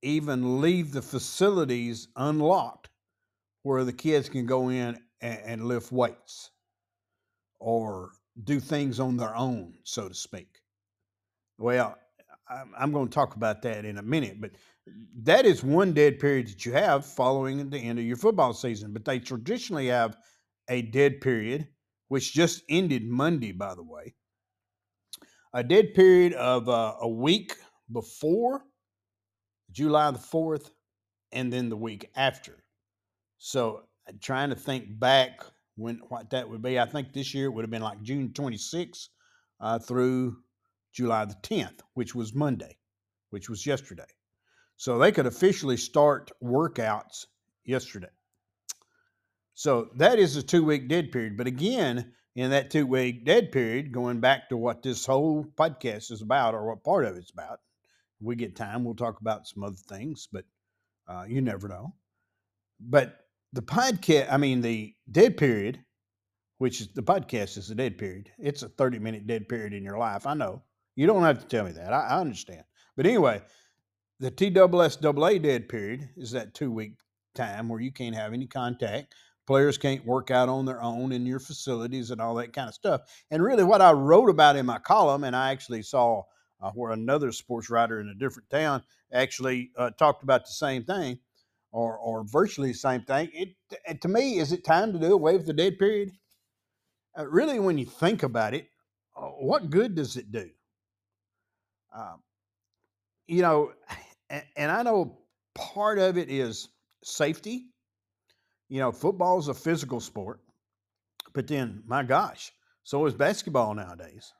even 0.01 0.61
leave 0.61 0.93
the 0.93 1.01
facilities 1.01 2.07
unlocked 2.15 2.91
where 3.63 3.83
the 3.83 3.91
kids 3.91 4.29
can 4.29 4.45
go 4.45 4.69
in 4.69 4.97
and, 5.19 5.39
and 5.43 5.65
lift 5.65 5.91
weights 5.91 6.49
or 7.59 8.11
do 8.41 8.61
things 8.61 9.01
on 9.01 9.17
their 9.17 9.35
own, 9.35 9.73
so 9.83 10.07
to 10.07 10.15
speak. 10.15 10.52
Well, 11.63 11.95
I'm 12.77 12.91
going 12.91 13.07
to 13.07 13.13
talk 13.13 13.37
about 13.37 13.61
that 13.61 13.85
in 13.85 13.97
a 13.97 14.01
minute, 14.01 14.41
but 14.41 14.51
that 15.23 15.45
is 15.45 15.63
one 15.63 15.93
dead 15.93 16.19
period 16.19 16.47
that 16.47 16.65
you 16.65 16.73
have 16.73 17.05
following 17.05 17.69
the 17.69 17.77
end 17.77 17.99
of 17.99 18.03
your 18.03 18.17
football 18.17 18.53
season. 18.53 18.91
But 18.91 19.05
they 19.05 19.17
traditionally 19.17 19.87
have 19.87 20.17
a 20.69 20.81
dead 20.81 21.21
period, 21.21 21.69
which 22.09 22.33
just 22.33 22.63
ended 22.69 23.07
Monday, 23.07 23.53
by 23.53 23.75
the 23.75 23.83
way. 23.83 24.13
A 25.53 25.63
dead 25.63 25.93
period 25.93 26.33
of 26.33 26.67
uh, 26.67 26.95
a 26.99 27.07
week 27.07 27.55
before 27.89 28.65
July 29.71 30.11
the 30.11 30.19
4th 30.19 30.69
and 31.31 31.51
then 31.51 31.69
the 31.69 31.77
week 31.77 32.09
after. 32.17 32.61
So 33.37 33.83
trying 34.19 34.49
to 34.49 34.55
think 34.57 34.99
back 34.99 35.39
when 35.77 36.01
what 36.09 36.29
that 36.31 36.49
would 36.49 36.61
be. 36.61 36.77
I 36.77 36.85
think 36.85 37.13
this 37.13 37.33
year 37.33 37.45
it 37.45 37.51
would 37.51 37.63
have 37.63 37.71
been 37.71 37.81
like 37.81 38.01
June 38.01 38.31
26th 38.33 39.07
uh, 39.61 39.79
through 39.79 40.35
July 40.93 41.25
the 41.25 41.35
10th, 41.43 41.81
which 41.95 42.15
was 42.15 42.33
Monday. 42.35 42.77
which 43.31 43.49
was 43.49 43.65
yesterday. 43.65 44.05
So 44.77 44.97
they 44.99 45.11
could 45.11 45.25
officially 45.27 45.77
start 45.77 46.31
workouts 46.43 47.25
yesterday. 47.65 48.09
So 49.55 49.89
that 49.97 50.19
is 50.19 50.35
a 50.35 50.43
two 50.43 50.63
week 50.63 50.87
dead 50.89 51.11
period. 51.11 51.37
But 51.37 51.47
again, 51.47 52.13
in 52.35 52.51
that 52.51 52.71
two 52.71 52.87
week 52.87 53.25
dead 53.25 53.51
period, 53.51 53.91
going 53.91 54.19
back 54.21 54.49
to 54.49 54.57
what 54.57 54.83
this 54.83 55.05
whole 55.05 55.45
podcast 55.57 56.11
is 56.11 56.21
about 56.21 56.55
or 56.55 56.67
what 56.67 56.83
part 56.83 57.05
of 57.05 57.17
it's 57.17 57.31
about, 57.31 57.59
we 58.21 58.35
get 58.35 58.55
time, 58.55 58.83
we'll 58.83 58.95
talk 58.95 59.21
about 59.21 59.47
some 59.47 59.63
other 59.63 59.77
things, 59.89 60.27
but 60.31 60.45
uh, 61.07 61.25
you 61.27 61.41
never 61.41 61.67
know. 61.67 61.95
But 62.79 63.19
the 63.53 63.61
podcast, 63.63 64.31
I 64.31 64.37
mean, 64.37 64.61
the 64.61 64.95
dead 65.11 65.37
period, 65.37 65.83
which 66.59 66.81
is 66.81 66.89
the 66.93 67.03
podcast 67.03 67.57
is 67.57 67.69
a 67.71 67.75
dead 67.75 67.97
period. 67.97 68.31
It's 68.39 68.63
a 68.63 68.69
30 68.69 68.99
minute 68.99 69.27
dead 69.27 69.49
period 69.49 69.73
in 69.73 69.83
your 69.83 69.97
life. 69.97 70.27
I 70.27 70.33
know. 70.35 70.63
You 70.95 71.07
don't 71.07 71.23
have 71.23 71.39
to 71.39 71.45
tell 71.45 71.65
me 71.65 71.71
that. 71.71 71.93
I, 71.93 72.07
I 72.07 72.19
understand. 72.19 72.63
But 72.95 73.05
anyway, 73.05 73.41
the 74.19 74.31
TSSAA 74.31 75.41
dead 75.41 75.67
period 75.67 76.09
is 76.15 76.31
that 76.31 76.53
two 76.53 76.71
week 76.71 76.93
time 77.35 77.67
where 77.67 77.81
you 77.81 77.91
can't 77.91 78.15
have 78.15 78.33
any 78.33 78.47
contact. 78.47 79.15
Players 79.45 79.77
can't 79.77 80.05
work 80.05 80.31
out 80.31 80.47
on 80.47 80.65
their 80.65 80.81
own 80.81 81.11
in 81.11 81.25
your 81.25 81.39
facilities 81.39 82.11
and 82.11 82.21
all 82.21 82.35
that 82.35 82.53
kind 82.53 82.69
of 82.69 82.75
stuff. 82.75 83.01
And 83.31 83.43
really, 83.43 83.63
what 83.63 83.81
I 83.81 83.91
wrote 83.91 84.29
about 84.29 84.55
in 84.55 84.65
my 84.65 84.79
column, 84.79 85.25
and 85.25 85.35
I 85.35 85.51
actually 85.51 85.81
saw 85.81 86.23
uh, 86.61 86.71
where 86.71 86.93
another 86.93 87.31
sports 87.33 87.69
writer 87.69 87.99
in 87.99 88.07
a 88.07 88.15
different 88.15 88.49
town 88.49 88.83
actually 89.11 89.71
uh, 89.77 89.89
talked 89.99 90.23
about 90.23 90.45
the 90.45 90.53
same 90.53 90.85
thing, 90.85 91.19
or 91.73 91.97
or 91.97 92.23
virtually 92.23 92.69
the 92.69 92.77
same 92.77 93.01
thing. 93.01 93.29
It 93.33 94.01
to 94.01 94.07
me, 94.07 94.37
is 94.37 94.53
it 94.53 94.63
time 94.63 94.93
to 94.93 94.99
do 94.99 95.11
away 95.11 95.35
with 95.35 95.45
the 95.45 95.53
dead 95.53 95.77
period? 95.77 96.11
Uh, 97.17 97.27
really, 97.27 97.59
when 97.59 97.77
you 97.77 97.85
think 97.85 98.23
about 98.23 98.53
it, 98.53 98.69
uh, 99.17 99.25
what 99.25 99.69
good 99.69 99.95
does 99.95 100.15
it 100.15 100.31
do? 100.31 100.49
Um, 101.93 102.21
you 103.27 103.41
know, 103.41 103.71
and, 104.29 104.43
and 104.55 104.71
I 104.71 104.83
know 104.83 105.19
part 105.55 105.99
of 105.99 106.17
it 106.17 106.29
is 106.29 106.69
safety. 107.03 107.65
You 108.69 108.79
know, 108.79 108.91
football 108.91 109.39
is 109.39 109.47
a 109.47 109.53
physical 109.53 109.99
sport, 109.99 110.39
but 111.33 111.47
then, 111.47 111.83
my 111.85 112.03
gosh, 112.03 112.51
so 112.83 113.05
is 113.05 113.13
basketball 113.13 113.73
nowadays. 113.75 114.33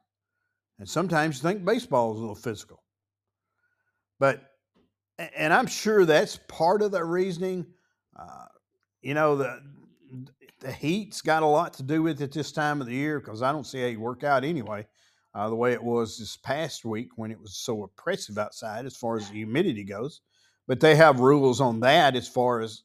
And 0.79 0.89
sometimes 0.89 1.37
you 1.37 1.47
think 1.47 1.63
baseball 1.63 2.13
is 2.13 2.17
a 2.17 2.21
little 2.21 2.35
physical. 2.35 2.81
But, 4.19 4.41
and 5.35 5.53
I'm 5.53 5.67
sure 5.67 6.05
that's 6.05 6.39
part 6.47 6.81
of 6.81 6.91
the 6.91 7.03
reasoning. 7.03 7.67
Uh, 8.17 8.45
you 9.01 9.13
know, 9.13 9.35
the, 9.35 9.61
the 10.61 10.71
heat's 10.71 11.21
got 11.21 11.43
a 11.43 11.47
lot 11.47 11.73
to 11.75 11.83
do 11.83 12.01
with 12.01 12.21
it 12.21 12.31
this 12.31 12.51
time 12.51 12.81
of 12.81 12.87
the 12.87 12.95
year 12.95 13.19
because 13.19 13.43
I 13.43 13.51
don't 13.51 13.67
see 13.67 13.81
how 13.81 13.87
you 13.87 13.99
work 13.99 14.23
out 14.23 14.43
anyway 14.43 14.87
uh, 15.35 15.49
the 15.49 15.55
way 15.55 15.73
it 15.73 15.83
was 15.83 16.17
this 16.17 16.37
past 16.37 16.85
week 16.85 17.09
when 17.15 17.31
it 17.31 17.39
was 17.39 17.55
so 17.55 17.83
oppressive 17.83 18.37
outside 18.37 18.85
as 18.85 18.95
far 18.95 19.17
as 19.17 19.27
the 19.27 19.35
humidity 19.35 19.83
goes. 19.83 20.21
But 20.67 20.79
they 20.79 20.95
have 20.95 21.19
rules 21.19 21.59
on 21.59 21.81
that 21.81 22.15
as 22.15 22.27
far 22.27 22.61
as 22.61 22.83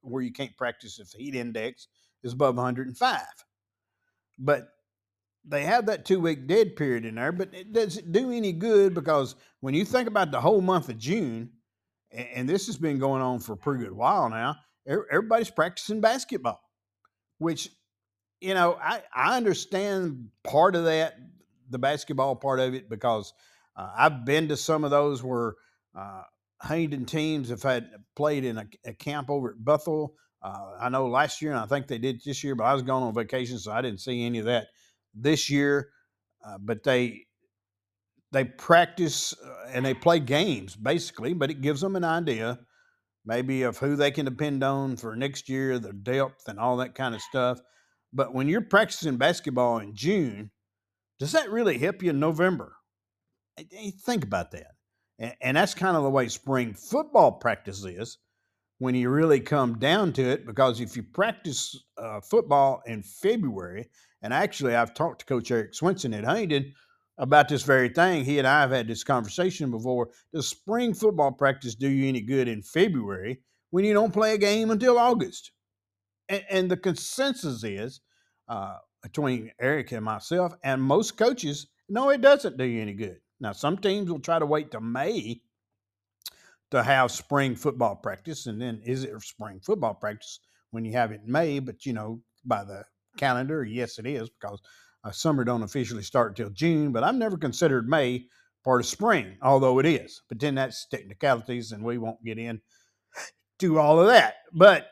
where 0.00 0.22
you 0.22 0.32
can't 0.32 0.56
practice 0.56 0.98
if 0.98 1.10
the 1.10 1.18
heat 1.18 1.34
index 1.34 1.88
is 2.22 2.32
above 2.32 2.56
105. 2.56 3.20
But 4.38 4.68
they 5.44 5.64
have 5.64 5.86
that 5.86 6.04
two 6.04 6.20
week 6.20 6.46
dead 6.46 6.76
period 6.76 7.04
in 7.04 7.16
there, 7.16 7.32
but 7.32 7.52
it 7.52 7.72
doesn't 7.72 8.12
do 8.12 8.30
any 8.30 8.52
good 8.52 8.94
because 8.94 9.34
when 9.60 9.74
you 9.74 9.84
think 9.84 10.08
about 10.08 10.30
the 10.30 10.40
whole 10.40 10.60
month 10.60 10.88
of 10.88 10.98
June, 10.98 11.50
and 12.12 12.48
this 12.48 12.66
has 12.66 12.76
been 12.76 12.98
going 12.98 13.22
on 13.22 13.40
for 13.40 13.52
a 13.52 13.56
pretty 13.56 13.84
good 13.84 13.92
while 13.92 14.28
now, 14.30 14.56
everybody's 14.86 15.50
practicing 15.50 16.00
basketball, 16.00 16.60
which, 17.38 17.68
you 18.40 18.54
know, 18.54 18.78
I, 18.80 19.02
I 19.14 19.36
understand 19.36 20.28
part 20.44 20.74
of 20.74 20.84
that 20.84 21.18
the 21.70 21.78
basketball 21.78 22.36
part 22.36 22.60
of 22.60 22.74
it 22.74 22.88
because 22.88 23.32
uh, 23.76 23.90
I've 23.96 24.24
been 24.24 24.48
to 24.48 24.56
some 24.56 24.84
of 24.84 24.90
those 24.90 25.22
where 25.22 25.54
uh, 25.96 26.22
Huntington 26.60 27.06
teams 27.06 27.50
have 27.50 27.62
had 27.62 27.90
played 28.16 28.44
in 28.44 28.58
a, 28.58 28.66
a 28.84 28.92
camp 28.94 29.30
over 29.30 29.50
at 29.50 29.64
Bethel. 29.64 30.14
Uh, 30.42 30.72
I 30.80 30.88
know 30.88 31.08
last 31.08 31.42
year, 31.42 31.52
and 31.52 31.60
I 31.60 31.66
think 31.66 31.86
they 31.86 31.98
did 31.98 32.20
this 32.24 32.42
year, 32.44 32.54
but 32.54 32.64
I 32.64 32.74
was 32.74 32.82
gone 32.82 33.02
on 33.02 33.14
vacation, 33.14 33.58
so 33.58 33.72
I 33.72 33.82
didn't 33.82 34.00
see 34.00 34.24
any 34.24 34.38
of 34.38 34.44
that 34.46 34.68
this 35.14 35.50
year. 35.50 35.90
Uh, 36.44 36.58
but 36.60 36.84
they 36.84 37.26
they 38.30 38.44
practice 38.44 39.34
uh, 39.44 39.70
and 39.72 39.84
they 39.84 39.94
play 39.94 40.20
games 40.20 40.76
basically, 40.76 41.32
but 41.32 41.50
it 41.50 41.60
gives 41.60 41.80
them 41.80 41.96
an 41.96 42.04
idea 42.04 42.58
maybe 43.28 43.62
of 43.62 43.76
who 43.76 43.94
they 43.94 44.10
can 44.10 44.24
depend 44.24 44.64
on 44.64 44.96
for 44.96 45.14
next 45.14 45.48
year, 45.48 45.78
the 45.78 45.92
depth 45.92 46.48
and 46.48 46.58
all 46.58 46.78
that 46.78 46.94
kind 46.94 47.14
of 47.14 47.20
stuff. 47.20 47.60
But 48.12 48.34
when 48.34 48.48
you're 48.48 48.62
practicing 48.62 49.18
basketball 49.18 49.78
in 49.78 49.94
June, 49.94 50.50
does 51.18 51.32
that 51.32 51.50
really 51.50 51.78
help 51.78 52.02
you 52.02 52.10
in 52.10 52.20
November? 52.20 52.76
Think 54.04 54.24
about 54.24 54.52
that. 54.52 54.72
And 55.40 55.56
that's 55.56 55.74
kind 55.74 55.96
of 55.96 56.04
the 56.04 56.10
way 56.10 56.28
spring 56.28 56.74
football 56.74 57.32
practice 57.32 57.84
is 57.84 58.18
when 58.78 58.94
you 58.94 59.10
really 59.10 59.40
come 59.40 59.78
down 59.78 60.12
to 60.12 60.22
it. 60.22 60.46
Because 60.46 60.80
if 60.80 60.96
you 60.96 61.02
practice 61.02 61.76
uh, 61.96 62.20
football 62.20 62.82
in 62.86 63.02
February, 63.02 63.88
and 64.22 64.32
actually, 64.32 64.74
I've 64.74 64.94
talked 64.94 65.20
to 65.20 65.26
Coach 65.26 65.50
Eric 65.50 65.72
Swinson 65.72 66.16
at 66.16 66.24
Huntington 66.24 66.72
about 67.18 67.48
this 67.48 67.62
very 67.62 67.88
thing. 67.88 68.24
He 68.24 68.38
and 68.38 68.46
I 68.46 68.60
have 68.60 68.70
had 68.70 68.88
this 68.88 69.04
conversation 69.04 69.70
before. 69.70 70.10
Does 70.32 70.48
spring 70.48 70.94
football 70.94 71.32
practice 71.32 71.74
do 71.74 71.88
you 71.88 72.08
any 72.08 72.20
good 72.20 72.48
in 72.48 72.62
February 72.62 73.40
when 73.70 73.84
you 73.84 73.92
don't 73.94 74.12
play 74.12 74.34
a 74.34 74.38
game 74.38 74.70
until 74.70 74.98
August? 74.98 75.52
And, 76.28 76.44
and 76.50 76.70
the 76.70 76.76
consensus 76.76 77.64
is 77.64 78.00
uh, 78.48 78.76
between 79.02 79.52
Eric 79.60 79.92
and 79.92 80.04
myself 80.04 80.54
and 80.62 80.82
most 80.82 81.16
coaches, 81.16 81.66
no, 81.88 82.10
it 82.10 82.20
doesn't 82.20 82.56
do 82.56 82.64
you 82.64 82.82
any 82.82 82.94
good. 82.94 83.18
Now, 83.40 83.52
some 83.52 83.78
teams 83.78 84.10
will 84.10 84.20
try 84.20 84.38
to 84.38 84.46
wait 84.46 84.70
to 84.72 84.80
May 84.80 85.40
to 86.70 86.82
have 86.82 87.10
spring 87.10 87.54
football 87.54 87.96
practice, 87.96 88.46
and 88.46 88.60
then 88.60 88.80
is 88.84 89.04
it 89.04 89.22
spring 89.22 89.60
football 89.64 89.94
practice 89.94 90.40
when 90.70 90.84
you 90.84 90.92
have 90.92 91.12
it 91.12 91.22
in 91.24 91.32
May? 91.32 91.60
But 91.60 91.86
you 91.86 91.92
know, 91.92 92.20
by 92.44 92.64
the 92.64 92.84
calendar, 93.16 93.64
yes, 93.64 93.98
it 93.98 94.06
is 94.06 94.28
because 94.28 94.60
uh, 95.04 95.10
summer 95.10 95.44
don't 95.44 95.62
officially 95.62 96.02
start 96.02 96.32
until 96.32 96.50
June. 96.50 96.92
But 96.92 97.04
I've 97.04 97.14
never 97.14 97.38
considered 97.38 97.88
May 97.88 98.26
part 98.64 98.80
of 98.80 98.86
spring, 98.86 99.38
although 99.40 99.78
it 99.78 99.86
is. 99.86 100.22
But 100.28 100.40
then 100.40 100.56
that's 100.56 100.86
technicalities, 100.86 101.72
and 101.72 101.82
we 101.82 101.98
won't 101.98 102.22
get 102.24 102.38
in 102.38 102.60
to 103.60 103.78
all 103.78 104.00
of 104.00 104.08
that. 104.08 104.34
But 104.52 104.88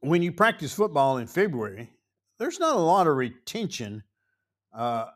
when 0.00 0.22
you 0.22 0.32
practice 0.32 0.72
football 0.72 1.18
in 1.18 1.26
February, 1.26 1.90
there's 2.42 2.58
not 2.58 2.74
a 2.74 2.80
lot 2.80 3.06
of 3.06 3.16
retention 3.16 4.02
uh, 4.74 5.06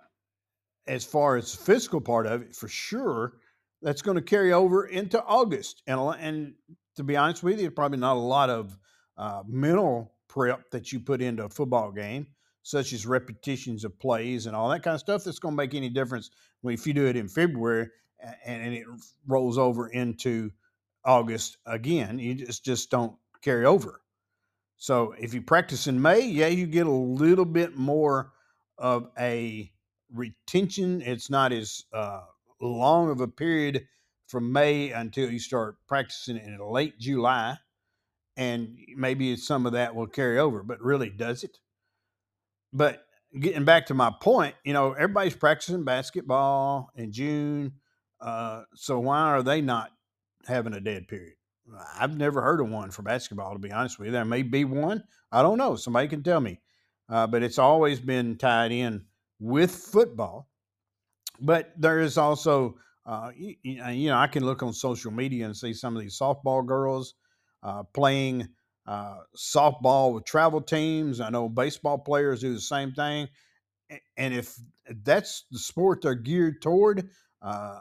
as 0.87 1.05
far 1.05 1.37
as 1.37 1.51
the 1.53 1.65
physical 1.65 2.01
part 2.01 2.27
of 2.27 2.43
it 2.43 2.55
for 2.55 2.69
sure. 2.69 3.39
That's 3.83 4.01
going 4.01 4.15
to 4.17 4.23
carry 4.23 4.53
over 4.53 4.87
into 4.87 5.23
August, 5.23 5.83
and 5.87 6.01
and 6.19 6.55
to 6.95 7.05
be 7.05 7.17
honest 7.17 7.43
with 7.43 7.61
you, 7.61 7.71
probably 7.71 7.99
not 7.99 8.17
a 8.17 8.19
lot 8.19 8.49
of 8.49 8.79
uh, 9.19 9.43
mental 9.47 10.13
prep 10.29 10.71
that 10.71 10.93
you 10.93 11.01
put 11.01 11.21
into 11.21 11.45
a 11.45 11.49
football 11.49 11.93
game, 11.93 12.27
such 12.63 12.93
as 12.93 13.07
repetitions 13.07 13.85
of 13.85 13.99
plays 13.99 14.47
and 14.47 14.57
all 14.57 14.69
that 14.71 14.83
kind 14.83 14.95
of 14.95 15.01
stuff. 15.01 15.25
That's 15.25 15.39
going 15.39 15.53
to 15.53 15.57
make 15.57 15.75
any 15.75 15.89
difference 15.89 16.31
if 16.65 16.87
you 16.87 16.95
do 16.95 17.07
it 17.07 17.17
in 17.17 17.29
February 17.29 17.89
and, 18.21 18.63
and 18.63 18.75
it 18.75 18.87
rolls 19.27 19.59
over 19.59 19.89
into 19.89 20.51
August 21.05 21.59
again. 21.67 22.19
You 22.19 22.35
just 22.35 22.65
just 22.65 22.91
don't 22.91 23.15
carry 23.43 23.67
over. 23.67 24.01
So 24.77 25.15
if 25.19 25.33
you 25.35 25.43
practice 25.43 25.87
in 25.87 26.01
May, 26.01 26.21
yeah, 26.21 26.49
you 26.49 26.67
get 26.67 26.87
a 26.87 26.91
little 26.91 27.45
bit 27.45 27.77
more 27.77 28.33
of 28.79 29.09
a 29.19 29.71
retention. 30.13 31.03
It's 31.03 31.31
not 31.31 31.53
as 31.53 31.85
uh, 31.93 32.23
long 32.61 33.11
of 33.11 33.21
a 33.21 33.29
period 33.29 33.87
from 34.27 34.53
May 34.53 34.91
until 34.91 35.31
you 35.31 35.39
start 35.39 35.77
practicing 35.89 36.37
in 36.37 36.59
late 36.59 36.99
July. 36.99 37.59
And 38.37 38.77
maybe 38.95 39.35
some 39.37 39.65
of 39.65 39.73
that 39.73 39.95
will 39.95 40.07
carry 40.07 40.39
over, 40.39 40.63
but 40.63 40.83
really, 40.83 41.09
does 41.09 41.43
it? 41.43 41.59
But 42.73 43.07
getting 43.41 43.65
back 43.65 43.87
to 43.87 43.95
my 43.95 44.13
point, 44.21 44.55
you 44.63 44.75
know, 44.75 44.93
everybody's 44.93 45.37
practicing 45.37 45.85
basketball 45.85 46.91
in 46.95 47.13
June. 47.13 47.73
Uh, 48.21 48.65
so 48.75 48.99
why 49.01 49.21
are 49.21 49.43
they 49.43 49.63
not 49.63 49.91
having 50.47 50.75
a 50.75 50.81
dead 50.81 51.09
period? 51.09 51.37
I've 51.99 52.17
never 52.17 52.43
heard 52.43 52.61
of 52.61 52.69
one 52.69 52.91
for 52.91 53.03
basketball, 53.03 53.53
to 53.53 53.59
be 53.59 53.73
honest 53.73 53.99
with 53.99 54.07
you. 54.07 54.13
There 54.13 54.25
may 54.25 54.43
be 54.43 54.65
one. 54.65 55.03
I 55.33 55.43
don't 55.43 55.59
know. 55.59 55.77
Somebody 55.77 56.09
can 56.09 56.23
tell 56.23 56.41
me. 56.41 56.61
Uh, 57.09 57.27
but 57.27 57.43
it's 57.43 57.59
always 57.59 58.01
been 58.01 58.37
tied 58.37 58.73
in 58.73 59.05
with 59.39 59.71
football. 59.75 60.49
But 61.41 61.73
there 61.77 62.01
is 62.01 62.19
also, 62.19 62.77
uh, 63.05 63.31
you, 63.37 63.57
you, 63.63 64.09
know, 64.09 64.17
I 64.17 64.27
can 64.27 64.45
look 64.45 64.63
on 64.63 64.73
social 64.73 65.11
media 65.11 65.45
and 65.45 65.57
see 65.57 65.73
some 65.73 65.97
of 65.97 66.03
these 66.03 66.19
softball 66.19 66.65
girls 66.65 67.15
uh, 67.63 67.83
playing 67.95 68.49
uh, 68.87 69.19
softball 69.37 70.15
with 70.15 70.25
travel 70.25 70.61
teams. 70.61 71.21
I 71.21 71.31
know 71.31 71.49
baseball 71.49 71.99
players 71.99 72.41
do 72.41 72.55
the 72.55 72.61
same 72.61 72.93
thing. 72.93 73.29
And 74.17 74.35
if 74.35 74.57
that's 75.05 75.45
the 75.51 75.59
sport 75.59 76.03
they're 76.03 76.15
geared 76.15 76.61
toward, 76.63 77.09
uh, 77.43 77.81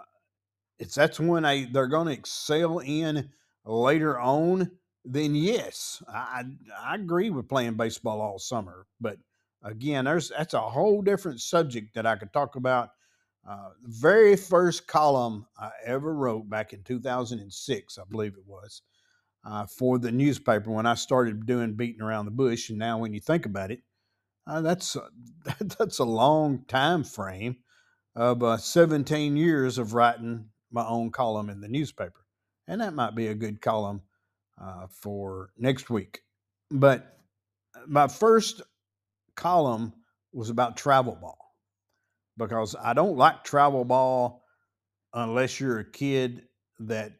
it's 0.78 0.96
that's 0.96 1.20
when 1.20 1.44
they, 1.44 1.66
they're 1.66 1.88
going 1.88 2.08
to 2.08 2.14
excel 2.14 2.80
in 2.80 3.30
later 3.66 4.20
on, 4.20 4.72
then 5.04 5.36
yes, 5.36 6.02
I 6.08 6.44
I 6.78 6.96
agree 6.96 7.30
with 7.30 7.50
playing 7.50 7.76
baseball 7.76 8.22
all 8.22 8.40
summer. 8.40 8.88
But 9.00 9.20
again, 9.64 10.06
there's 10.06 10.30
that's 10.30 10.54
a 10.54 10.62
whole 10.62 11.02
different 11.02 11.42
subject 11.42 11.94
that 11.96 12.06
I 12.06 12.16
could 12.18 12.34
talk 12.34 12.56
about 12.56 12.90
Uh, 13.48 13.72
the 13.84 13.90
very 13.90 14.36
first 14.36 14.88
column 14.88 15.48
I 15.58 15.72
ever 15.86 16.14
wrote 16.14 16.50
back 16.50 16.74
in 16.74 16.84
2006, 16.84 17.98
I 17.98 18.04
believe 18.10 18.34
it 18.38 18.46
was, 18.46 18.82
uh, 19.46 19.66
for 19.68 20.00
the 20.00 20.12
newspaper 20.12 20.72
when 20.72 20.86
I 20.88 20.96
started 20.96 21.46
doing 21.46 21.76
beating 21.76 22.02
around 22.02 22.26
the 22.26 22.32
bush. 22.32 22.70
And 22.70 22.80
now, 22.80 23.00
when 23.00 23.14
you 23.14 23.20
think 23.22 23.46
about 23.46 23.72
it, 23.72 23.82
uh, 24.48 24.62
that's 24.62 24.98
that's 25.80 26.00
a 26.00 26.06
long 26.06 26.66
time 26.66 27.04
frame 27.04 27.58
of 28.16 28.44
uh, 28.44 28.58
17 28.58 29.38
years 29.38 29.78
of 29.78 29.94
writing 29.94 30.52
my 30.72 30.86
own 30.88 31.12
column 31.12 31.50
in 31.50 31.62
the 31.62 31.70
newspaper, 31.70 32.25
and 32.68 32.82
that 32.82 32.94
might 32.94 33.16
be 33.16 33.28
a 33.28 33.36
good 33.36 33.62
column 33.62 34.02
uh, 34.62 34.88
for 34.90 35.52
next 35.58 35.90
week. 35.90 36.22
But 36.72 37.18
uh, 37.76 37.82
my 37.88 38.08
first 38.08 38.62
column 39.36 39.94
was 40.34 40.50
about 40.50 40.78
travel 40.78 41.18
ball 41.20 41.38
because 42.38 42.76
I 42.82 42.94
don't 42.94 43.18
like 43.18 43.44
travel 43.44 43.86
ball 43.86 44.44
unless 45.14 45.60
you're 45.60 45.80
a 45.80 45.92
kid 45.92 46.44
that 46.80 47.14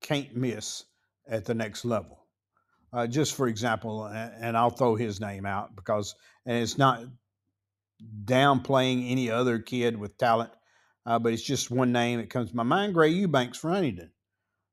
can't 0.00 0.34
miss 0.36 0.84
at 1.28 1.44
the 1.44 1.54
next 1.54 1.84
level. 1.84 2.18
Uh, 2.92 3.06
just 3.06 3.34
for 3.34 3.48
example, 3.48 4.04
and 4.04 4.56
I'll 4.56 4.70
throw 4.70 4.96
his 4.96 5.20
name 5.20 5.46
out 5.46 5.74
because, 5.74 6.14
and 6.44 6.62
it's 6.62 6.76
not 6.76 7.04
downplaying 8.24 9.10
any 9.10 9.30
other 9.30 9.58
kid 9.58 9.96
with 9.96 10.18
talent, 10.18 10.50
uh, 11.06 11.18
but 11.18 11.32
it's 11.32 11.42
just 11.42 11.70
one 11.70 11.92
name 11.92 12.20
that 12.20 12.28
comes 12.28 12.50
to 12.50 12.56
my 12.56 12.62
mind 12.62 12.92
Gray 12.92 13.10
Eubanks 13.10 13.56
from 13.56 13.72
Huntington. 13.72 14.10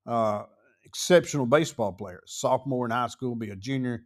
Uh, 0.09 0.43
exceptional 0.85 1.45
baseball 1.45 1.93
player, 1.93 2.21
sophomore 2.25 2.85
in 2.85 2.91
high 2.91 3.05
school, 3.07 3.35
be 3.35 3.51
a 3.51 3.55
junior 3.55 4.03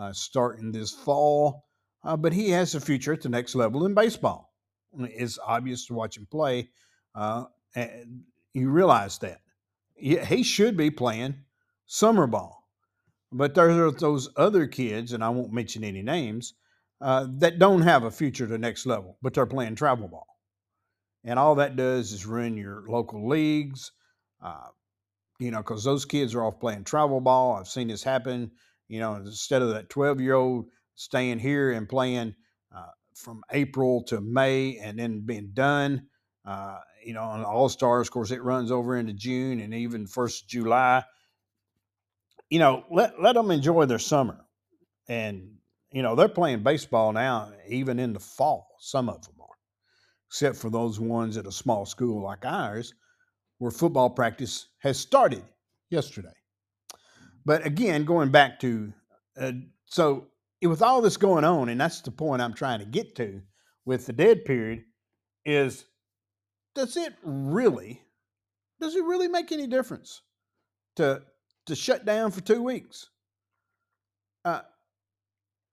uh, 0.00 0.10
starting 0.12 0.72
this 0.72 0.90
fall, 0.90 1.66
uh, 2.04 2.16
but 2.16 2.32
he 2.32 2.48
has 2.48 2.74
a 2.74 2.80
future 2.80 3.12
at 3.12 3.20
the 3.20 3.28
next 3.28 3.54
level 3.54 3.84
in 3.84 3.92
baseball. 3.92 4.54
It's 4.98 5.38
obvious 5.46 5.86
to 5.86 5.94
watch 5.94 6.16
him 6.16 6.26
play. 6.30 6.70
Uh, 7.14 7.44
and 7.74 8.22
you 8.54 8.70
realize 8.70 9.18
that. 9.18 9.40
He 9.94 10.42
should 10.42 10.76
be 10.76 10.90
playing 10.90 11.36
summer 11.86 12.26
ball. 12.26 12.64
But 13.30 13.54
there 13.54 13.70
are 13.86 13.90
those 13.92 14.30
other 14.36 14.66
kids, 14.66 15.12
and 15.12 15.22
I 15.22 15.28
won't 15.28 15.52
mention 15.52 15.84
any 15.84 16.02
names, 16.02 16.54
uh, 17.00 17.26
that 17.38 17.58
don't 17.58 17.82
have 17.82 18.04
a 18.04 18.10
future 18.10 18.46
to 18.46 18.52
the 18.52 18.58
next 18.58 18.86
level, 18.86 19.18
but 19.22 19.34
they're 19.34 19.46
playing 19.46 19.74
travel 19.74 20.08
ball. 20.08 20.26
And 21.24 21.38
all 21.38 21.54
that 21.56 21.76
does 21.76 22.12
is 22.12 22.26
ruin 22.26 22.56
your 22.56 22.84
local 22.88 23.28
leagues, 23.28 23.92
uh, 24.42 24.68
you 25.42 25.50
know, 25.50 25.58
because 25.58 25.82
those 25.82 26.04
kids 26.04 26.36
are 26.36 26.44
off 26.44 26.60
playing 26.60 26.84
travel 26.84 27.20
ball. 27.20 27.56
I've 27.56 27.66
seen 27.66 27.88
this 27.88 28.04
happen, 28.04 28.52
you 28.86 29.00
know, 29.00 29.16
instead 29.16 29.60
of 29.60 29.70
that 29.70 29.88
12 29.88 30.20
year 30.20 30.34
old 30.34 30.66
staying 30.94 31.40
here 31.40 31.72
and 31.72 31.88
playing 31.88 32.36
uh, 32.74 32.90
from 33.16 33.42
April 33.50 34.04
to 34.04 34.20
May 34.20 34.78
and 34.78 34.98
then 34.98 35.26
being 35.26 35.50
done. 35.52 36.06
Uh, 36.44 36.78
you 37.04 37.12
know, 37.12 37.22
on 37.24 37.44
All 37.44 37.68
Stars, 37.68 38.06
of 38.06 38.12
course, 38.12 38.30
it 38.30 38.42
runs 38.42 38.70
over 38.70 38.96
into 38.96 39.12
June 39.14 39.58
and 39.58 39.74
even 39.74 40.06
first 40.06 40.48
July. 40.48 41.02
You 42.48 42.60
know, 42.60 42.84
let 42.90 43.20
let 43.20 43.34
them 43.34 43.50
enjoy 43.50 43.86
their 43.86 43.98
summer, 43.98 44.44
and 45.08 45.56
you 45.90 46.02
know 46.02 46.14
they're 46.14 46.28
playing 46.28 46.62
baseball 46.62 47.12
now, 47.12 47.50
even 47.68 47.98
in 47.98 48.12
the 48.12 48.20
fall. 48.20 48.68
Some 48.78 49.08
of 49.08 49.24
them 49.24 49.34
are, 49.40 49.56
except 50.28 50.56
for 50.56 50.70
those 50.70 51.00
ones 51.00 51.36
at 51.36 51.46
a 51.46 51.52
small 51.52 51.86
school 51.86 52.22
like 52.22 52.44
ours, 52.44 52.94
where 53.62 53.70
football 53.70 54.10
practice 54.10 54.66
has 54.80 54.98
started 54.98 55.44
yesterday. 55.88 56.34
But 57.44 57.64
again, 57.64 58.04
going 58.04 58.32
back 58.32 58.58
to 58.58 58.92
uh, 59.40 59.52
so 59.86 60.26
with 60.60 60.82
all 60.82 61.00
this 61.00 61.16
going 61.16 61.44
on, 61.44 61.68
and 61.68 61.80
that's 61.80 62.00
the 62.00 62.10
point 62.10 62.42
I'm 62.42 62.54
trying 62.54 62.80
to 62.80 62.84
get 62.84 63.14
to 63.16 63.40
with 63.84 64.06
the 64.06 64.12
dead 64.12 64.44
period, 64.44 64.82
is 65.46 65.84
does 66.74 66.96
it 66.96 67.14
really 67.22 68.02
does 68.80 68.96
it 68.96 69.04
really 69.04 69.28
make 69.28 69.52
any 69.52 69.68
difference 69.68 70.22
to 70.96 71.22
to 71.66 71.76
shut 71.76 72.04
down 72.04 72.32
for 72.32 72.40
two 72.40 72.64
weeks? 72.64 73.10
Uh, 74.44 74.62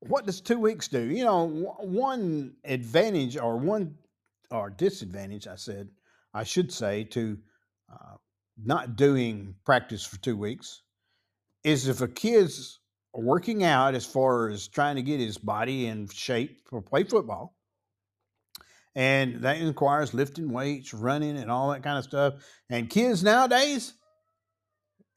what 0.02 0.28
does 0.28 0.42
two 0.42 0.60
weeks 0.60 0.88
do? 0.88 1.02
You 1.02 1.26
know, 1.26 1.48
one 1.80 2.54
advantage 2.66 3.36
or 3.36 3.58
one 3.58 3.96
or 4.52 4.70
disadvantage, 4.70 5.48
I 5.48 5.56
said, 5.56 5.90
I 6.36 6.44
should 6.44 6.72
say, 6.72 7.04
to 7.06 7.40
uh, 7.92 8.16
not 8.64 8.96
doing 8.96 9.56
practice 9.66 10.06
for 10.06 10.18
two 10.18 10.38
weeks 10.38 10.82
is 11.64 11.88
if 11.88 12.02
a 12.02 12.08
kid's 12.08 12.80
working 13.14 13.64
out 13.64 13.96
as 13.96 14.06
far 14.06 14.50
as 14.50 14.68
trying 14.68 14.96
to 14.96 15.02
get 15.02 15.20
his 15.20 15.38
body 15.38 15.88
in 15.88 16.08
shape 16.08 16.62
for 16.70 16.82
play 16.82 17.04
football. 17.04 17.56
And 18.96 19.42
that 19.44 19.62
requires 19.62 20.14
lifting 20.14 20.52
weights, 20.52 20.94
running, 20.94 21.38
and 21.38 21.50
all 21.50 21.70
that 21.72 21.84
kind 21.84 21.98
of 21.98 22.04
stuff. 22.04 22.34
And 22.70 22.90
kids 22.90 23.24
nowadays, 23.24 23.94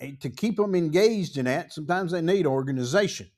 eh, 0.01 0.13
to 0.21 0.31
keep 0.31 0.57
them 0.57 0.75
engaged 0.75 1.39
in 1.39 1.47
that, 1.47 1.73
sometimes 1.73 2.13
they 2.13 2.21
need 2.21 2.47
organization. 2.47 3.31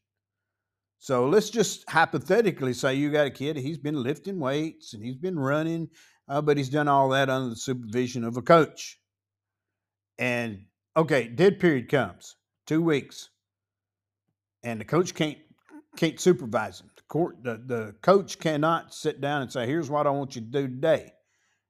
So 0.98 1.28
let's 1.28 1.50
just 1.50 1.88
hypothetically 1.88 2.72
say 2.72 2.94
you 2.94 3.10
got 3.10 3.26
a 3.26 3.30
kid, 3.30 3.56
he's 3.56 3.78
been 3.78 4.02
lifting 4.02 4.38
weights 4.38 4.94
and 4.94 5.04
he's 5.04 5.16
been 5.16 5.38
running, 5.38 5.88
uh, 6.28 6.40
but 6.40 6.56
he's 6.56 6.70
done 6.70 6.88
all 6.88 7.10
that 7.10 7.28
under 7.28 7.50
the 7.50 7.56
supervision 7.56 8.24
of 8.24 8.36
a 8.36 8.42
coach. 8.42 8.98
And 10.18 10.66
okay, 10.96 11.28
dead 11.28 11.58
period 11.60 11.88
comes, 11.88 12.36
two 12.66 12.82
weeks 12.82 13.30
and 14.64 14.80
the 14.80 14.84
coach 14.84 15.14
can't 15.14 15.38
can't 15.96 16.18
supervise 16.18 16.80
him. 16.80 16.90
The 16.96 17.02
court, 17.02 17.36
the, 17.44 17.62
the 17.64 17.94
coach 18.02 18.40
cannot 18.40 18.92
sit 18.92 19.20
down 19.20 19.42
and 19.42 19.52
say, 19.52 19.66
"Here's 19.66 19.90
what 19.90 20.08
I 20.08 20.10
want 20.10 20.34
you 20.34 20.42
to 20.42 20.48
do 20.48 20.66
today. 20.66 21.12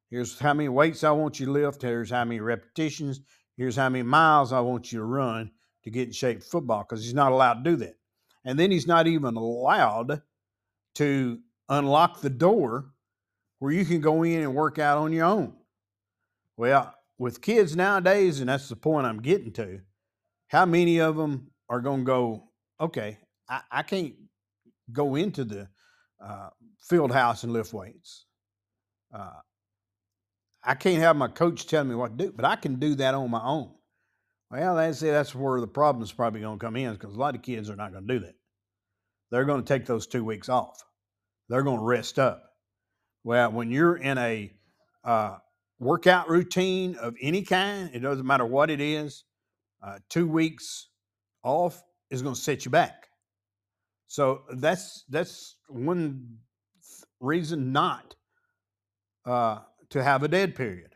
Here's 0.08 0.38
how 0.38 0.54
many 0.54 0.68
weights 0.70 1.04
I 1.04 1.10
want 1.10 1.38
you 1.40 1.46
to 1.46 1.52
lift. 1.52 1.82
Here's 1.82 2.10
how 2.10 2.24
many 2.24 2.40
repetitions. 2.40 3.20
Here's 3.56 3.76
how 3.76 3.88
many 3.88 4.02
miles 4.02 4.52
I 4.52 4.60
want 4.60 4.92
you 4.92 5.00
to 5.00 5.04
run 5.04 5.50
to 5.82 5.90
get 5.90 6.08
in 6.08 6.12
shape 6.12 6.42
for 6.42 6.48
football." 6.48 6.86
Because 6.88 7.04
he's 7.04 7.14
not 7.14 7.32
allowed 7.32 7.64
to 7.64 7.70
do 7.70 7.76
that, 7.76 7.96
and 8.44 8.58
then 8.58 8.70
he's 8.70 8.86
not 8.86 9.06
even 9.06 9.36
allowed 9.36 10.22
to 10.94 11.38
unlock 11.68 12.20
the 12.20 12.30
door 12.30 12.86
where 13.58 13.72
you 13.72 13.84
can 13.84 14.00
go 14.00 14.22
in 14.22 14.40
and 14.40 14.54
work 14.54 14.78
out 14.78 14.98
on 14.98 15.12
your 15.12 15.26
own. 15.26 15.54
Well, 16.56 16.93
with 17.18 17.40
kids 17.40 17.76
nowadays, 17.76 18.40
and 18.40 18.48
that's 18.48 18.68
the 18.68 18.76
point 18.76 19.06
I'm 19.06 19.22
getting 19.22 19.52
to, 19.52 19.80
how 20.48 20.66
many 20.66 21.00
of 21.00 21.16
them 21.16 21.50
are 21.68 21.80
going 21.80 22.00
to 22.00 22.04
go 22.04 22.48
okay, 22.80 23.18
I, 23.48 23.60
I 23.70 23.82
can't 23.82 24.14
go 24.92 25.14
into 25.14 25.44
the 25.44 25.68
uh, 26.24 26.48
field 26.80 27.12
house 27.12 27.42
and 27.44 27.52
lift 27.52 27.72
weights. 27.72 28.26
Uh, 29.12 29.40
I 30.62 30.74
can't 30.74 31.00
have 31.02 31.16
my 31.16 31.28
coach 31.28 31.66
tell 31.66 31.84
me 31.84 31.94
what 31.94 32.16
to 32.16 32.26
do, 32.26 32.32
but 32.32 32.44
I 32.44 32.56
can 32.56 32.76
do 32.76 32.94
that 32.96 33.14
on 33.14 33.30
my 33.30 33.42
own. 33.42 33.70
Well, 34.50 34.76
that's 34.76 35.00
that's 35.00 35.34
where 35.34 35.60
the 35.60 35.66
problem 35.66 36.02
is 36.02 36.12
probably 36.12 36.40
going 36.40 36.58
to 36.58 36.64
come 36.64 36.76
in 36.76 36.92
because 36.92 37.14
a 37.14 37.18
lot 37.18 37.34
of 37.34 37.42
kids 37.42 37.68
are 37.68 37.76
not 37.76 37.92
going 37.92 38.06
to 38.06 38.14
do 38.14 38.20
that. 38.20 38.34
They're 39.30 39.44
going 39.44 39.62
to 39.62 39.66
take 39.66 39.86
those 39.86 40.06
two 40.06 40.24
weeks 40.24 40.48
off. 40.48 40.82
They're 41.48 41.62
going 41.62 41.78
to 41.78 41.84
rest 41.84 42.18
up. 42.18 42.44
Well, 43.24 43.50
when 43.50 43.70
you're 43.70 43.96
in 43.96 44.16
a 44.16 44.52
uh, 45.02 45.38
workout 45.78 46.28
routine 46.28 46.96
of 46.96 47.14
any 47.20 47.42
kind, 47.42 47.90
it 47.92 48.00
doesn't 48.00 48.26
matter 48.26 48.46
what 48.46 48.70
it 48.70 48.80
is, 48.80 49.24
uh, 49.82 49.98
two 50.08 50.26
weeks 50.26 50.88
off 51.42 51.82
is 52.10 52.22
going 52.22 52.34
to 52.34 52.40
set 52.40 52.64
you 52.64 52.70
back. 52.70 53.08
So 54.06 54.42
that's 54.56 55.04
that's 55.08 55.56
one 55.68 56.38
reason 57.20 57.72
not 57.72 58.14
uh, 59.26 59.60
to 59.90 60.02
have 60.02 60.22
a 60.22 60.28
dead 60.28 60.54
period. 60.54 60.94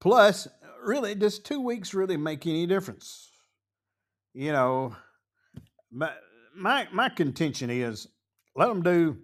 Plus, 0.00 0.48
really, 0.82 1.14
does 1.14 1.38
two 1.38 1.60
weeks 1.60 1.94
really 1.94 2.16
make 2.16 2.46
any 2.46 2.66
difference? 2.66 3.30
You 4.34 4.52
know, 4.52 4.96
my 5.90 6.12
my 6.54 6.88
my 6.92 7.08
contention 7.08 7.70
is 7.70 8.08
let 8.54 8.68
them 8.68 8.82
do, 8.82 9.18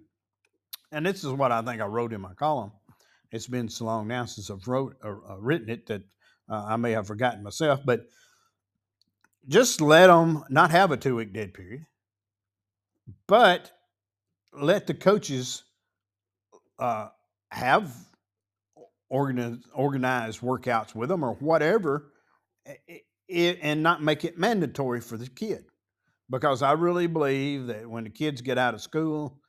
and 0.93 1.05
this 1.05 1.25
is 1.25 1.33
what 1.33 1.53
I 1.53 1.63
think 1.63 1.81
I 1.81 1.87
wrote 1.87 2.13
in 2.13 2.21
my 2.21 2.35
column. 2.35 2.73
It's 3.33 3.47
been 3.47 3.69
so 3.71 3.87
long 3.87 4.09
now 4.09 4.27
since 4.27 4.51
I've 4.51 4.69
wrote 4.69 4.97
uh, 5.03 5.39
written 5.39 5.71
it 5.71 5.87
that 5.87 6.03
uh, 6.51 6.65
I 6.69 6.77
may 6.77 6.93
have 6.93 7.07
forgotten 7.07 7.43
myself, 7.43 7.81
but 7.85 8.07
just 9.49 9.81
let 9.81 10.09
them 10.09 10.45
not 10.51 10.71
have 10.71 10.91
a 10.93 10.97
two 10.97 11.17
week 11.17 11.33
dead 11.33 11.55
period, 11.55 11.87
but 13.27 13.73
let 14.53 14.87
the 14.87 14.95
coaches 14.95 15.65
uh, 16.79 17.09
have 17.51 17.91
organized, 19.09 19.65
organized 19.75 20.41
workouts 20.41 20.95
with 20.95 21.09
them 21.09 21.25
or 21.25 21.35
whatever, 21.35 22.13
it, 23.29 23.59
and 23.63 23.83
not 23.83 24.03
make 24.03 24.25
it 24.27 24.39
mandatory 24.39 25.01
for 25.01 25.17
the 25.17 25.29
kid. 25.29 25.65
Because 26.31 26.63
I 26.63 26.73
really 26.73 27.07
believe 27.07 27.67
that 27.67 27.89
when 27.89 28.05
the 28.05 28.11
kids 28.11 28.41
get 28.41 28.59
out 28.59 28.75
of 28.75 28.81
school, 28.81 29.41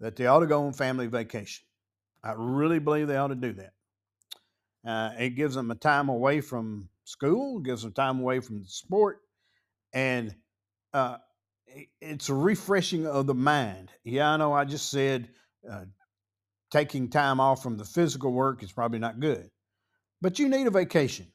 that 0.00 0.16
they 0.16 0.26
ought 0.26 0.40
to 0.40 0.46
go 0.46 0.66
on 0.66 0.72
family 0.72 1.06
vacation. 1.06 1.64
I 2.22 2.34
really 2.36 2.78
believe 2.78 3.08
they 3.08 3.16
ought 3.16 3.28
to 3.28 3.34
do 3.34 3.52
that. 3.54 3.72
Uh, 4.86 5.10
it 5.18 5.30
gives 5.30 5.54
them 5.54 5.70
a 5.70 5.74
time 5.74 6.08
away 6.08 6.40
from 6.40 6.88
school, 7.04 7.60
gives 7.60 7.82
them 7.82 7.92
time 7.92 8.20
away 8.20 8.40
from 8.40 8.60
the 8.60 8.68
sport, 8.68 9.18
and 9.92 10.34
uh, 10.94 11.16
it's 12.00 12.28
a 12.28 12.34
refreshing 12.34 13.06
of 13.06 13.26
the 13.26 13.34
mind. 13.34 13.90
Yeah, 14.04 14.30
I 14.30 14.36
know. 14.36 14.52
I 14.52 14.64
just 14.64 14.90
said 14.90 15.28
uh, 15.70 15.84
taking 16.70 17.08
time 17.08 17.40
off 17.40 17.62
from 17.62 17.76
the 17.76 17.84
physical 17.84 18.32
work 18.32 18.62
is 18.62 18.72
probably 18.72 18.98
not 18.98 19.20
good. 19.20 19.50
But 20.20 20.38
you 20.38 20.48
need 20.48 20.66
a 20.66 20.70
vacation. 20.70 21.26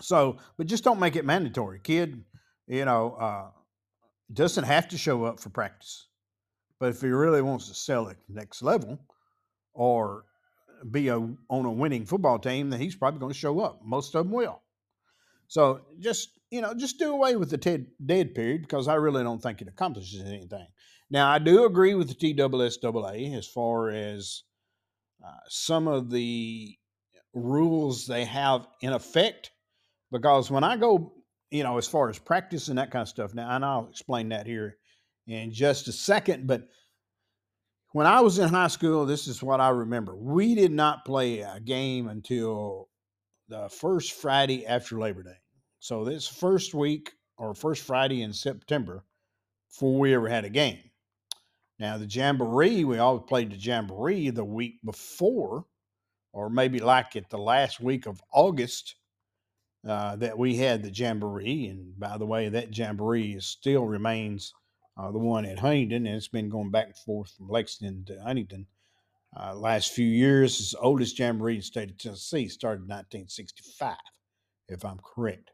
So, 0.00 0.38
but 0.56 0.66
just 0.66 0.84
don't 0.84 1.00
make 1.00 1.16
it 1.16 1.24
mandatory. 1.24 1.80
Kid, 1.82 2.24
you 2.66 2.84
know, 2.84 3.12
uh, 3.12 3.50
doesn't 4.32 4.64
have 4.64 4.88
to 4.88 4.98
show 4.98 5.24
up 5.24 5.40
for 5.40 5.50
practice. 5.50 6.08
But 6.80 6.90
if 6.90 7.00
he 7.00 7.08
really 7.08 7.42
wants 7.42 7.68
to 7.68 7.74
sell 7.74 8.08
at 8.08 8.16
next 8.28 8.62
level 8.62 8.98
or 9.72 10.24
be 10.90 11.08
a, 11.08 11.16
on 11.16 11.64
a 11.64 11.72
winning 11.72 12.06
football 12.06 12.38
team, 12.38 12.70
then 12.70 12.80
he's 12.80 12.96
probably 12.96 13.20
going 13.20 13.32
to 13.32 13.38
show 13.38 13.60
up. 13.60 13.80
Most 13.84 14.14
of 14.14 14.24
them 14.24 14.32
will. 14.32 14.62
So 15.48 15.82
just 15.98 16.40
you 16.52 16.60
know, 16.60 16.74
just 16.74 16.98
do 16.98 17.12
away 17.12 17.34
with 17.34 17.48
the 17.48 17.56
TED, 17.56 17.86
dead 18.04 18.34
period 18.34 18.60
because 18.60 18.86
I 18.86 18.96
really 18.96 19.22
don't 19.22 19.42
think 19.42 19.62
it 19.62 19.68
accomplishes 19.68 20.20
anything. 20.20 20.66
Now, 21.10 21.30
I 21.30 21.38
do 21.38 21.64
agree 21.64 21.94
with 21.94 22.08
the 22.08 22.34
TSSAA 22.34 23.34
as 23.34 23.48
far 23.48 23.88
as 23.88 24.42
uh, 25.24 25.30
some 25.48 25.88
of 25.88 26.10
the 26.10 26.76
rules 27.32 28.06
they 28.06 28.26
have 28.26 28.66
in 28.82 28.92
effect 28.92 29.50
because 30.12 30.50
when 30.50 30.62
I 30.62 30.76
go, 30.76 31.14
you 31.50 31.62
know, 31.62 31.78
as 31.78 31.88
far 31.88 32.10
as 32.10 32.18
practice 32.18 32.68
and 32.68 32.76
that 32.76 32.90
kind 32.90 33.00
of 33.02 33.08
stuff, 33.08 33.32
now, 33.32 33.48
and 33.56 33.64
I'll 33.64 33.88
explain 33.88 34.28
that 34.28 34.46
here 34.46 34.76
in 35.26 35.52
just 35.52 35.88
a 35.88 35.92
second, 35.92 36.46
but 36.46 36.68
when 37.92 38.06
I 38.06 38.20
was 38.20 38.38
in 38.38 38.48
high 38.48 38.68
school, 38.68 39.04
this 39.06 39.26
is 39.26 39.42
what 39.42 39.60
I 39.60 39.68
remember. 39.68 40.16
We 40.16 40.54
did 40.54 40.72
not 40.72 41.04
play 41.04 41.40
a 41.40 41.60
game 41.60 42.08
until 42.08 42.88
the 43.48 43.68
first 43.68 44.12
Friday 44.12 44.66
after 44.66 44.98
Labor 44.98 45.22
Day. 45.22 45.36
So 45.78 46.04
this 46.04 46.26
first 46.26 46.74
week 46.74 47.12
or 47.36 47.54
first 47.54 47.82
Friday 47.82 48.22
in 48.22 48.32
September 48.32 49.04
before 49.68 49.98
we 49.98 50.14
ever 50.14 50.28
had 50.28 50.44
a 50.44 50.50
game. 50.50 50.78
Now 51.78 51.98
the 51.98 52.06
jamboree, 52.06 52.84
we 52.84 52.98
always 52.98 53.24
played 53.28 53.50
the 53.50 53.56
jamboree 53.56 54.30
the 54.30 54.44
week 54.44 54.74
before, 54.84 55.66
or 56.32 56.48
maybe 56.48 56.78
like 56.78 57.16
at 57.16 57.28
the 57.28 57.38
last 57.38 57.80
week 57.80 58.06
of 58.06 58.22
August 58.32 58.94
uh, 59.86 60.16
that 60.16 60.38
we 60.38 60.56
had 60.56 60.82
the 60.82 60.90
jamboree. 60.90 61.66
And 61.66 61.98
by 61.98 62.16
the 62.16 62.26
way, 62.26 62.48
that 62.48 62.76
jamboree 62.76 63.34
is, 63.34 63.46
still 63.46 63.84
remains 63.84 64.54
uh, 64.96 65.10
the 65.10 65.18
one 65.18 65.44
at 65.44 65.58
Huntington, 65.58 66.06
and 66.06 66.16
it's 66.16 66.28
been 66.28 66.48
going 66.48 66.70
back 66.70 66.86
and 66.86 66.96
forth 66.96 67.32
from 67.36 67.48
Lexington 67.48 68.04
to 68.06 68.22
Huntington. 68.22 68.66
Uh, 69.34 69.54
last 69.54 69.92
few 69.92 70.06
years, 70.06 70.60
it's 70.60 70.72
the 70.72 70.78
oldest 70.78 71.18
jamboree 71.18 71.54
in 71.54 71.60
the 71.60 71.64
state 71.64 71.90
of 71.90 71.98
Tennessee, 71.98 72.48
started 72.48 72.82
in 72.82 72.88
1965, 72.88 73.96
if 74.68 74.84
I'm 74.84 74.98
correct. 74.98 75.50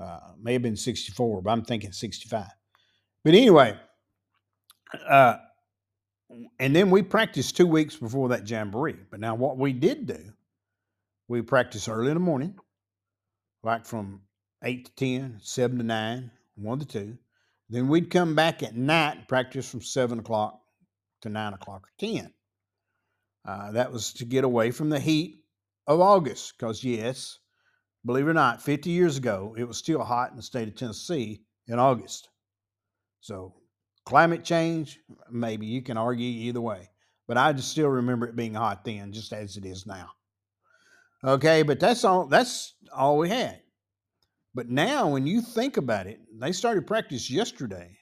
Uh, 0.00 0.18
may 0.40 0.52
have 0.52 0.62
been 0.62 0.76
64, 0.76 1.42
but 1.42 1.50
I'm 1.50 1.64
thinking 1.64 1.92
65. 1.92 2.46
But 3.24 3.34
anyway, 3.34 3.76
uh, 5.08 5.36
and 6.58 6.74
then 6.74 6.90
we 6.90 7.02
practiced 7.02 7.56
two 7.56 7.66
weeks 7.66 7.96
before 7.96 8.28
that 8.28 8.48
jamboree. 8.48 8.96
But 9.10 9.20
now, 9.20 9.34
what 9.34 9.58
we 9.58 9.72
did 9.72 10.06
do, 10.06 10.32
we 11.26 11.42
practiced 11.42 11.88
early 11.88 12.08
in 12.08 12.14
the 12.14 12.20
morning, 12.20 12.56
like 13.62 13.86
from 13.86 14.22
8 14.62 14.84
to 14.86 14.92
10, 14.94 15.38
7 15.42 15.78
to 15.78 15.84
9, 15.84 16.30
1 16.56 16.78
to 16.80 16.86
2. 16.86 17.18
Then 17.68 17.88
we'd 17.88 18.10
come 18.10 18.34
back 18.34 18.62
at 18.62 18.76
night 18.76 19.18
and 19.18 19.28
practice 19.28 19.70
from 19.70 19.82
7 19.82 20.20
o'clock 20.20 20.60
to 21.22 21.28
9 21.28 21.54
o'clock 21.54 21.86
or 21.86 21.92
10. 21.98 22.32
Uh, 23.46 23.72
that 23.72 23.92
was 23.92 24.12
to 24.14 24.24
get 24.24 24.44
away 24.44 24.70
from 24.70 24.90
the 24.90 25.00
heat 25.00 25.42
of 25.86 26.00
August, 26.00 26.54
because 26.56 26.82
yes, 26.84 27.38
believe 28.04 28.26
it 28.26 28.30
or 28.30 28.34
not, 28.34 28.62
50 28.62 28.90
years 28.90 29.16
ago, 29.16 29.54
it 29.58 29.64
was 29.64 29.78
still 29.78 30.02
hot 30.02 30.30
in 30.30 30.36
the 30.36 30.42
state 30.42 30.68
of 30.68 30.76
Tennessee 30.76 31.42
in 31.66 31.78
August. 31.78 32.28
So, 33.20 33.54
climate 34.04 34.44
change, 34.44 34.98
maybe 35.30 35.66
you 35.66 35.82
can 35.82 35.96
argue 35.96 36.26
either 36.26 36.60
way, 36.60 36.90
but 37.26 37.36
I 37.36 37.52
just 37.52 37.70
still 37.70 37.88
remember 37.88 38.26
it 38.26 38.36
being 38.36 38.54
hot 38.54 38.84
then, 38.84 39.12
just 39.12 39.32
as 39.32 39.56
it 39.56 39.64
is 39.64 39.86
now. 39.86 40.10
Okay, 41.24 41.62
but 41.62 41.80
that's 41.80 42.04
all. 42.04 42.26
That's 42.26 42.74
all 42.94 43.18
we 43.18 43.28
had. 43.28 43.60
But 44.58 44.70
now, 44.70 45.06
when 45.10 45.24
you 45.24 45.40
think 45.40 45.76
about 45.76 46.08
it, 46.08 46.18
they 46.32 46.50
started 46.50 46.84
practice 46.84 47.30
yesterday. 47.30 47.96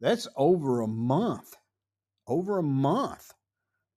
That's 0.00 0.26
over 0.34 0.80
a 0.80 0.88
month. 0.88 1.54
Over 2.26 2.56
a 2.56 2.62
month. 2.62 3.30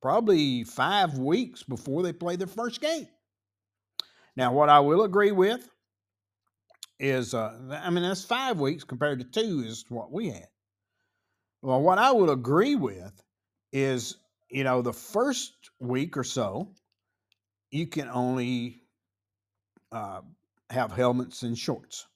Probably 0.01 0.65
five 0.65 1.17
weeks 1.17 1.63
before 1.63 2.03
they 2.03 2.11
play 2.11 2.35
their 2.35 2.47
first 2.47 2.81
game. 2.81 3.07
Now, 4.35 4.51
what 4.51 4.67
I 4.67 4.81
will 4.81 5.03
agree 5.03 5.31
with 5.31 5.69
is, 6.99 7.33
uh, 7.33 7.57
I 7.81 7.89
mean, 7.91 8.03
that's 8.03 8.25
five 8.25 8.59
weeks 8.59 8.83
compared 8.83 9.19
to 9.19 9.25
two 9.25 9.63
is 9.65 9.85
what 9.87 10.11
we 10.11 10.31
had. 10.31 10.49
Well, 11.61 11.79
what 11.79 11.97
I 11.97 12.11
will 12.11 12.31
agree 12.31 12.75
with 12.75 13.13
is, 13.71 14.17
you 14.51 14.65
know, 14.65 14.81
the 14.81 14.91
first 14.91 15.53
week 15.79 16.17
or 16.17 16.25
so, 16.25 16.73
you 17.71 17.87
can 17.87 18.09
only 18.09 18.81
uh, 19.93 20.19
have 20.69 20.91
helmets 20.91 21.43
and 21.43 21.57
shorts. 21.57 22.07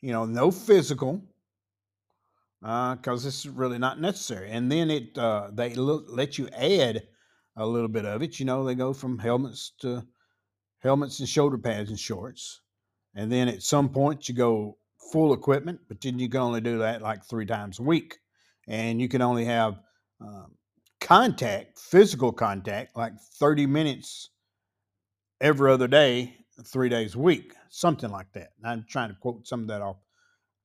You 0.00 0.12
know, 0.12 0.24
no 0.24 0.50
physical, 0.50 1.22
because 2.60 3.24
uh, 3.24 3.28
is 3.28 3.48
really 3.48 3.78
not 3.78 4.00
necessary. 4.00 4.50
And 4.50 4.70
then 4.70 4.90
it 4.90 5.16
uh, 5.16 5.50
they 5.52 5.74
let 5.74 6.38
you 6.38 6.48
add 6.48 7.02
a 7.56 7.66
little 7.66 7.88
bit 7.88 8.04
of 8.04 8.22
it. 8.22 8.38
You 8.38 8.46
know, 8.46 8.64
they 8.64 8.74
go 8.74 8.92
from 8.92 9.18
helmets 9.18 9.72
to 9.80 10.04
helmets 10.80 11.20
and 11.20 11.28
shoulder 11.28 11.58
pads 11.58 11.90
and 11.90 11.98
shorts. 11.98 12.60
And 13.14 13.30
then 13.30 13.48
at 13.48 13.62
some 13.62 13.88
point 13.88 14.28
you 14.28 14.34
go 14.34 14.78
full 15.12 15.32
equipment, 15.32 15.80
but 15.88 16.00
then 16.00 16.18
you 16.18 16.28
can 16.28 16.40
only 16.40 16.60
do 16.60 16.78
that 16.78 17.02
like 17.02 17.24
three 17.24 17.46
times 17.46 17.78
a 17.78 17.82
week. 17.82 18.18
And 18.68 19.00
you 19.00 19.08
can 19.08 19.22
only 19.22 19.44
have 19.44 19.80
um, 20.20 20.52
contact, 21.00 21.78
physical 21.78 22.32
contact, 22.32 22.96
like 22.96 23.12
30 23.38 23.66
minutes 23.66 24.30
every 25.40 25.72
other 25.72 25.88
day, 25.88 26.36
three 26.64 26.88
days 26.88 27.14
a 27.14 27.18
week, 27.18 27.54
something 27.68 28.10
like 28.10 28.32
that. 28.32 28.52
And 28.58 28.66
I'm 28.70 28.86
trying 28.88 29.10
to 29.10 29.16
quote 29.16 29.46
some 29.46 29.62
of 29.62 29.68
that 29.68 29.82
off 29.82 29.96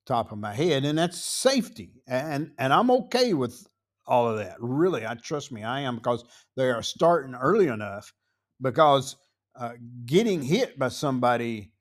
top 0.06 0.32
of 0.32 0.38
my 0.38 0.54
head, 0.54 0.86
and 0.86 0.98
that's 0.98 1.24
safety. 1.24 2.02
And 2.08 2.52
and 2.58 2.74
I'm 2.74 2.92
okay 2.92 3.34
with 3.34 3.68
all 4.06 4.28
of 4.28 4.38
that. 4.38 4.58
Really, 4.60 5.06
I 5.06 5.16
trust 5.16 5.52
me, 5.52 5.64
I 5.64 5.82
am 5.82 5.96
because 5.96 6.24
they 6.56 6.70
are 6.70 6.84
starting 6.84 7.36
early 7.36 7.68
enough 7.68 8.14
because 8.62 9.16
uh, 9.56 9.74
getting 10.06 10.42
hit 10.42 10.78
by 10.78 10.90
somebody 10.90 11.72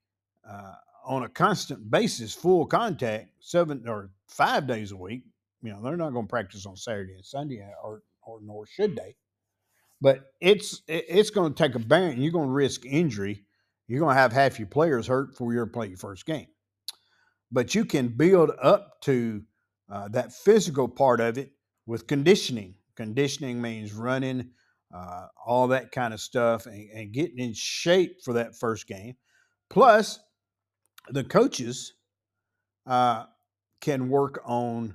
uh, 0.48 0.74
on 1.04 1.24
a 1.24 1.28
constant 1.28 1.90
basis, 1.90 2.34
full 2.34 2.66
contact, 2.66 3.28
seven 3.40 3.84
or 3.88 4.10
five 4.28 4.66
days 4.66 4.92
a 4.92 4.96
week, 4.96 5.22
you 5.62 5.72
know, 5.72 5.82
they're 5.82 5.96
not 5.96 6.10
going 6.10 6.26
to 6.26 6.30
practice 6.30 6.66
on 6.66 6.76
Saturday 6.76 7.14
and 7.14 7.24
Sunday, 7.24 7.62
uh, 7.62 7.86
or 7.86 8.02
or 8.22 8.40
nor 8.42 8.66
should 8.66 8.96
they. 8.96 9.16
But 10.00 10.32
it's 10.40 10.82
it's 10.88 11.30
going 11.30 11.54
to 11.54 11.62
take 11.62 11.74
a 11.74 11.78
bearing. 11.78 12.20
You're 12.20 12.32
going 12.32 12.48
to 12.48 12.52
risk 12.54 12.84
injury. 12.84 13.44
You're 13.92 14.00
going 14.00 14.16
to 14.16 14.20
have 14.22 14.32
half 14.32 14.58
your 14.58 14.68
players 14.68 15.06
hurt 15.06 15.32
before 15.32 15.52
you 15.52 15.66
play 15.66 15.88
your 15.88 15.98
first 15.98 16.24
game. 16.24 16.46
But 17.50 17.74
you 17.74 17.84
can 17.84 18.08
build 18.08 18.50
up 18.62 19.02
to 19.02 19.42
uh, 19.90 20.08
that 20.12 20.32
physical 20.32 20.88
part 20.88 21.20
of 21.20 21.36
it 21.36 21.50
with 21.84 22.06
conditioning. 22.06 22.76
Conditioning 22.96 23.60
means 23.60 23.92
running, 23.92 24.48
uh, 24.94 25.26
all 25.44 25.68
that 25.68 25.92
kind 25.92 26.14
of 26.14 26.20
stuff, 26.20 26.64
and, 26.64 26.88
and 26.88 27.12
getting 27.12 27.38
in 27.38 27.52
shape 27.52 28.22
for 28.24 28.32
that 28.32 28.56
first 28.56 28.86
game. 28.86 29.14
Plus, 29.68 30.18
the 31.10 31.24
coaches 31.24 31.92
uh, 32.86 33.24
can 33.82 34.08
work 34.08 34.40
on 34.46 34.94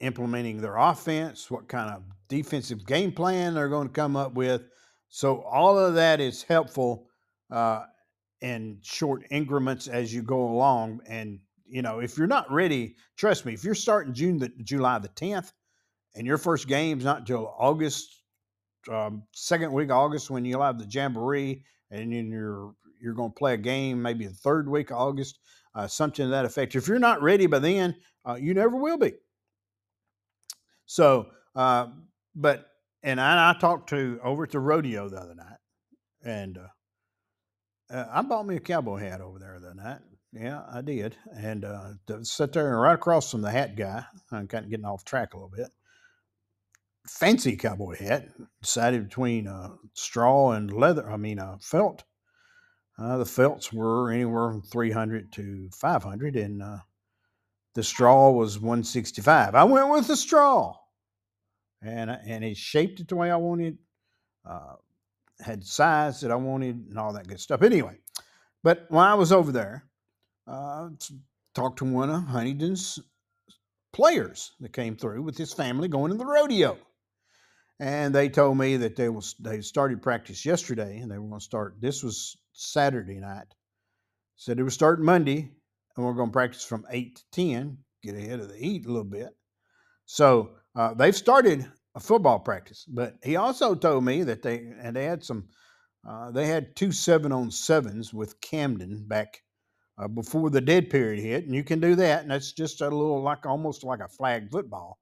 implementing 0.00 0.60
their 0.60 0.76
offense, 0.76 1.52
what 1.52 1.68
kind 1.68 1.94
of 1.94 2.02
defensive 2.28 2.84
game 2.84 3.12
plan 3.12 3.54
they're 3.54 3.68
going 3.68 3.86
to 3.86 3.94
come 3.94 4.16
up 4.16 4.34
with. 4.34 4.62
So, 5.08 5.42
all 5.42 5.78
of 5.78 5.94
that 5.94 6.20
is 6.20 6.42
helpful 6.42 7.06
uh, 7.52 7.84
in 8.42 8.78
short 8.82 9.22
increments 9.30 9.86
as 9.86 10.12
you 10.12 10.22
go 10.22 10.42
along. 10.42 11.00
And, 11.06 11.38
you 11.64 11.80
know, 11.80 12.00
if 12.00 12.18
you're 12.18 12.26
not 12.26 12.50
ready, 12.50 12.96
trust 13.16 13.46
me, 13.46 13.54
if 13.54 13.64
you're 13.64 13.74
starting 13.74 14.12
June 14.12 14.38
the, 14.38 14.52
July 14.62 14.98
the 14.98 15.08
10th 15.08 15.52
and 16.14 16.26
your 16.26 16.38
first 16.38 16.66
game's 16.68 17.04
not 17.04 17.20
until 17.20 17.54
August 17.58 18.22
um, 18.90 19.22
second 19.32 19.72
week 19.72 19.90
of 19.90 19.96
August 19.96 20.28
when 20.28 20.44
you'll 20.44 20.62
have 20.62 20.78
the 20.78 20.88
jamboree, 20.90 21.62
and 21.90 22.12
then 22.12 22.30
you're 22.30 22.74
you're 23.00 23.14
going 23.14 23.30
to 23.30 23.38
play 23.38 23.54
a 23.54 23.58
game 23.58 24.00
maybe 24.00 24.26
the 24.26 24.34
third 24.34 24.68
week 24.68 24.90
of 24.90 24.96
August, 24.96 25.38
uh, 25.74 25.86
something 25.86 26.24
to 26.24 26.30
that 26.30 26.44
effect. 26.44 26.74
If 26.74 26.88
you're 26.88 26.98
not 26.98 27.22
ready 27.22 27.46
by 27.46 27.58
then, 27.58 27.96
uh, 28.24 28.36
you 28.40 28.54
never 28.54 28.76
will 28.76 28.96
be. 28.96 29.12
So, 30.86 31.28
uh, 31.54 31.88
but 32.34 32.66
and 33.02 33.20
I, 33.20 33.50
I, 33.50 33.58
talked 33.58 33.88
to 33.90 34.18
over 34.22 34.44
at 34.44 34.50
the 34.50 34.60
rodeo 34.60 35.08
the 35.08 35.18
other 35.18 35.34
night, 35.34 35.58
and 36.24 36.58
uh, 37.92 38.06
I 38.10 38.22
bought 38.22 38.46
me 38.46 38.56
a 38.56 38.60
cowboy 38.60 38.98
hat 38.98 39.20
over 39.20 39.38
there 39.38 39.60
the 39.60 39.74
night. 39.74 40.00
Yeah, 40.32 40.62
I 40.72 40.80
did, 40.80 41.16
and 41.36 41.64
uh, 41.64 41.90
to 42.06 42.24
sit 42.24 42.52
there 42.52 42.72
and 42.72 42.80
right 42.80 42.94
across 42.94 43.30
from 43.30 43.42
the 43.42 43.50
hat 43.50 43.76
guy. 43.76 44.04
I'm 44.30 44.48
kind 44.48 44.64
of 44.64 44.70
getting 44.70 44.86
off 44.86 45.04
track 45.04 45.34
a 45.34 45.36
little 45.36 45.52
bit 45.54 45.68
fancy 47.08 47.56
cowboy 47.56 47.96
hat. 47.96 48.28
Decided 48.62 49.08
between 49.08 49.46
uh, 49.46 49.70
straw 49.94 50.52
and 50.52 50.72
leather. 50.72 51.10
I 51.10 51.16
mean, 51.16 51.38
uh, 51.38 51.58
felt. 51.60 52.04
Uh, 52.98 53.16
the 53.18 53.24
felts 53.26 53.72
were 53.72 54.12
anywhere 54.12 54.52
from 54.52 54.62
300 54.62 55.32
to 55.32 55.68
500, 55.72 56.36
and 56.36 56.62
uh, 56.62 56.78
the 57.74 57.82
straw 57.82 58.30
was 58.30 58.58
165. 58.58 59.54
I 59.54 59.64
went 59.64 59.90
with 59.90 60.06
the 60.06 60.16
straw. 60.16 60.76
and 61.80 62.10
and 62.10 62.44
it 62.44 62.56
shaped 62.56 63.00
it 63.00 63.08
the 63.08 63.16
way 63.16 63.30
I 63.30 63.36
wanted. 63.36 63.78
Uh, 64.48 64.74
had 65.40 65.64
size 65.64 66.20
that 66.20 66.30
I 66.30 66.36
wanted 66.36 66.86
and 66.88 66.98
all 66.98 67.12
that 67.14 67.28
good 67.28 67.40
stuff. 67.40 67.62
Anyway, 67.62 67.98
but 68.62 68.86
when 68.88 69.04
I 69.04 69.14
was 69.14 69.32
over 69.32 69.52
there, 69.52 69.84
uh, 70.46 70.90
talked 71.54 71.78
to 71.78 71.84
one 71.84 72.10
of 72.10 72.24
Huntington's 72.24 72.98
players 73.92 74.52
that 74.60 74.72
came 74.72 74.96
through 74.96 75.22
with 75.22 75.36
his 75.36 75.52
family 75.52 75.88
going 75.88 76.10
to 76.10 76.18
the 76.18 76.26
rodeo. 76.26 76.78
And 77.80 78.14
they 78.14 78.28
told 78.28 78.58
me 78.58 78.76
that 78.76 78.96
they 78.96 79.08
was 79.08 79.34
they 79.40 79.60
started 79.60 80.02
practice 80.02 80.46
yesterday 80.46 80.98
and 80.98 81.10
they 81.10 81.18
were 81.18 81.26
going 81.28 81.40
to 81.40 81.44
start. 81.44 81.80
This 81.80 82.02
was 82.02 82.36
Saturday 82.52 83.18
night. 83.18 83.46
Said 84.36 84.58
it 84.58 84.62
was 84.62 84.74
starting 84.74 85.04
Monday 85.04 85.50
and 85.96 86.06
we're 86.06 86.14
going 86.14 86.28
to 86.28 86.32
practice 86.32 86.64
from 86.64 86.86
eight 86.90 87.16
to 87.16 87.22
ten. 87.32 87.78
Get 88.02 88.14
ahead 88.14 88.40
of 88.40 88.48
the 88.48 88.56
heat 88.56 88.86
a 88.86 88.88
little 88.88 89.04
bit. 89.04 89.30
So 90.06 90.50
uh, 90.76 90.94
they've 90.94 91.16
started 91.16 91.70
a 91.94 92.00
football 92.00 92.38
practice, 92.38 92.84
but 92.88 93.16
he 93.22 93.36
also 93.36 93.74
told 93.74 94.04
me 94.04 94.22
that 94.22 94.42
they 94.42 94.58
and 94.80 94.96
they 94.96 95.04
had 95.04 95.24
some. 95.24 95.48
Uh, 96.08 96.32
they 96.32 96.46
had 96.46 96.74
two 96.74 96.90
seven 96.90 97.30
on 97.30 97.50
sevens 97.50 98.12
with 98.12 98.40
Camden 98.40 99.04
back 99.06 99.40
uh, 99.98 100.08
before 100.08 100.50
the 100.50 100.60
dead 100.60 100.90
period 100.90 101.22
hit, 101.22 101.44
and 101.44 101.54
you 101.54 101.62
can 101.62 101.80
do 101.80 101.94
that, 101.94 102.22
and 102.22 102.30
that's 102.30 102.52
just 102.52 102.80
a 102.80 102.88
little 102.88 103.22
like 103.22 103.46
almost 103.46 103.84
like 103.84 104.00
a 104.00 104.08
flag 104.08 104.50
football 104.50 104.98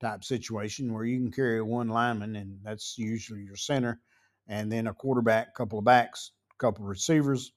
type 0.00 0.24
situation 0.24 0.92
where 0.92 1.04
you 1.04 1.18
can 1.18 1.30
carry 1.30 1.62
one 1.62 1.88
lineman, 1.88 2.36
and 2.36 2.58
that's 2.62 2.96
usually 2.98 3.42
your 3.42 3.56
center, 3.56 4.00
and 4.48 4.72
then 4.72 4.86
a 4.86 4.94
quarterback, 4.94 5.54
couple 5.54 5.78
of 5.78 5.84
backs, 5.84 6.32
couple 6.58 6.84
of 6.84 6.88
receivers, 6.88 7.52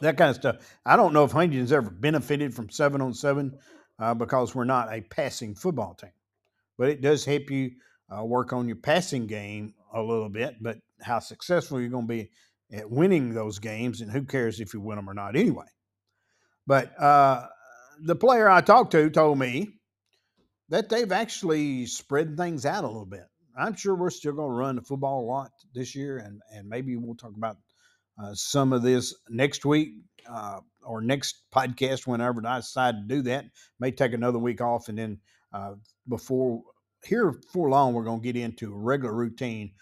that 0.00 0.16
kind 0.16 0.30
of 0.30 0.36
stuff. 0.36 0.76
I 0.84 0.96
don't 0.96 1.12
know 1.12 1.24
if 1.24 1.32
Huntington's 1.32 1.72
ever 1.72 1.90
benefited 1.90 2.54
from 2.54 2.68
seven 2.68 3.00
on 3.00 3.14
seven 3.14 3.58
uh, 3.98 4.14
because 4.14 4.54
we're 4.54 4.64
not 4.64 4.92
a 4.92 5.02
passing 5.02 5.54
football 5.54 5.94
team, 5.94 6.12
but 6.78 6.88
it 6.88 7.00
does 7.00 7.24
help 7.24 7.50
you 7.50 7.70
uh, 8.12 8.24
work 8.24 8.52
on 8.52 8.66
your 8.68 8.76
passing 8.76 9.26
game 9.26 9.74
a 9.94 10.02
little 10.02 10.28
bit. 10.28 10.56
But 10.60 10.78
how 11.00 11.18
successful 11.18 11.80
you're 11.80 11.90
going 11.90 12.06
to 12.06 12.14
be 12.14 12.30
at 12.72 12.90
winning 12.90 13.34
those 13.34 13.58
games, 13.58 14.00
and 14.00 14.10
who 14.10 14.24
cares 14.24 14.60
if 14.60 14.72
you 14.72 14.80
win 14.80 14.96
them 14.96 15.08
or 15.08 15.14
not 15.14 15.36
anyway. 15.36 15.66
But 16.66 16.98
uh, 16.98 17.46
the 18.02 18.16
player 18.16 18.48
I 18.48 18.60
talked 18.60 18.92
to 18.92 19.10
told 19.10 19.38
me 19.38 19.74
that 20.68 20.88
they've 20.88 21.12
actually 21.12 21.86
spread 21.86 22.36
things 22.36 22.64
out 22.64 22.84
a 22.84 22.86
little 22.86 23.04
bit. 23.04 23.24
I'm 23.58 23.76
sure 23.76 23.94
we're 23.94 24.10
still 24.10 24.32
going 24.32 24.48
to 24.48 24.54
run 24.54 24.76
the 24.76 24.82
football 24.82 25.20
a 25.20 25.26
lot 25.26 25.50
this 25.74 25.94
year, 25.94 26.18
and, 26.18 26.40
and 26.50 26.68
maybe 26.68 26.96
we'll 26.96 27.14
talk 27.14 27.36
about 27.36 27.56
uh, 28.22 28.32
some 28.32 28.72
of 28.72 28.82
this 28.82 29.14
next 29.28 29.66
week 29.66 29.90
uh, 30.30 30.60
or 30.82 31.02
next 31.02 31.42
podcast 31.54 32.06
whenever 32.06 32.40
I 32.46 32.58
decide 32.58 32.94
to 32.94 33.14
do 33.16 33.22
that. 33.22 33.44
May 33.78 33.90
take 33.90 34.14
another 34.14 34.38
week 34.38 34.62
off, 34.62 34.88
and 34.88 34.96
then 34.96 35.18
uh, 35.52 35.74
before 36.08 36.62
here 37.04 37.40
for 37.52 37.68
long, 37.68 37.94
we're 37.94 38.04
going 38.04 38.20
to 38.20 38.32
get 38.32 38.36
into 38.40 38.72
a 38.72 38.78
regular 38.78 39.14
routine 39.14 39.72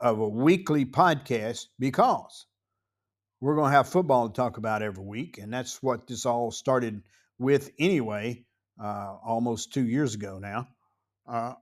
of 0.00 0.18
a 0.18 0.28
weekly 0.28 0.84
podcast 0.84 1.66
because 1.78 2.46
we're 3.40 3.56
going 3.56 3.70
to 3.70 3.76
have 3.76 3.88
football 3.88 4.28
to 4.28 4.34
talk 4.34 4.56
about 4.56 4.82
every 4.82 5.04
week, 5.04 5.38
and 5.38 5.52
that's 5.52 5.82
what 5.82 6.06
this 6.06 6.26
all 6.26 6.50
started 6.50 7.02
with 7.38 7.70
anyway, 7.78 8.44
uh, 8.82 9.16
almost 9.24 9.72
two 9.72 9.86
years 9.86 10.14
ago 10.14 10.38
now, 10.38 10.68
uh, 11.28 11.52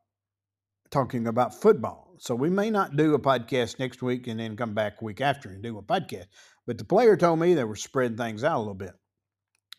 talking 0.91 1.27
about 1.27 1.61
football. 1.61 2.15
So 2.19 2.35
we 2.35 2.49
may 2.49 2.71
not 2.71 2.97
do 2.97 3.15
a 3.15 3.19
podcast 3.19 3.79
next 3.79 4.03
week 4.03 4.29
and 4.29 4.39
then 4.39 4.57
come 4.57 4.75
back 4.75 5.03
week 5.03 5.21
after 5.21 5.49
and 5.49 5.63
do 5.63 5.79
a 5.79 5.83
podcast. 5.83 6.27
But 6.67 6.79
the 6.79 6.85
player 6.85 7.17
told 7.17 7.41
me 7.41 7.55
they 7.55 7.65
were 7.65 7.77
spreading 7.77 8.17
things 8.17 8.45
out 8.45 8.57
a 8.57 8.61
little 8.61 8.75
bit, 8.75 8.95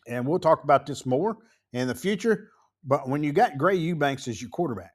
and 0.06 0.26
we'll 0.26 0.38
talk 0.38 0.64
about 0.64 0.86
this 0.86 1.06
more 1.06 1.38
in 1.72 1.88
the 1.88 1.94
future. 1.94 2.50
But 2.84 3.08
when 3.08 3.24
you 3.24 3.32
got 3.32 3.58
Gray 3.58 3.76
Eubanks 3.76 4.28
as 4.28 4.40
your 4.40 4.50
quarterback, 4.50 4.92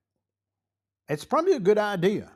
it's 1.11 1.25
probably 1.25 1.53
a 1.53 1.59
good 1.59 1.77
idea 1.77 2.31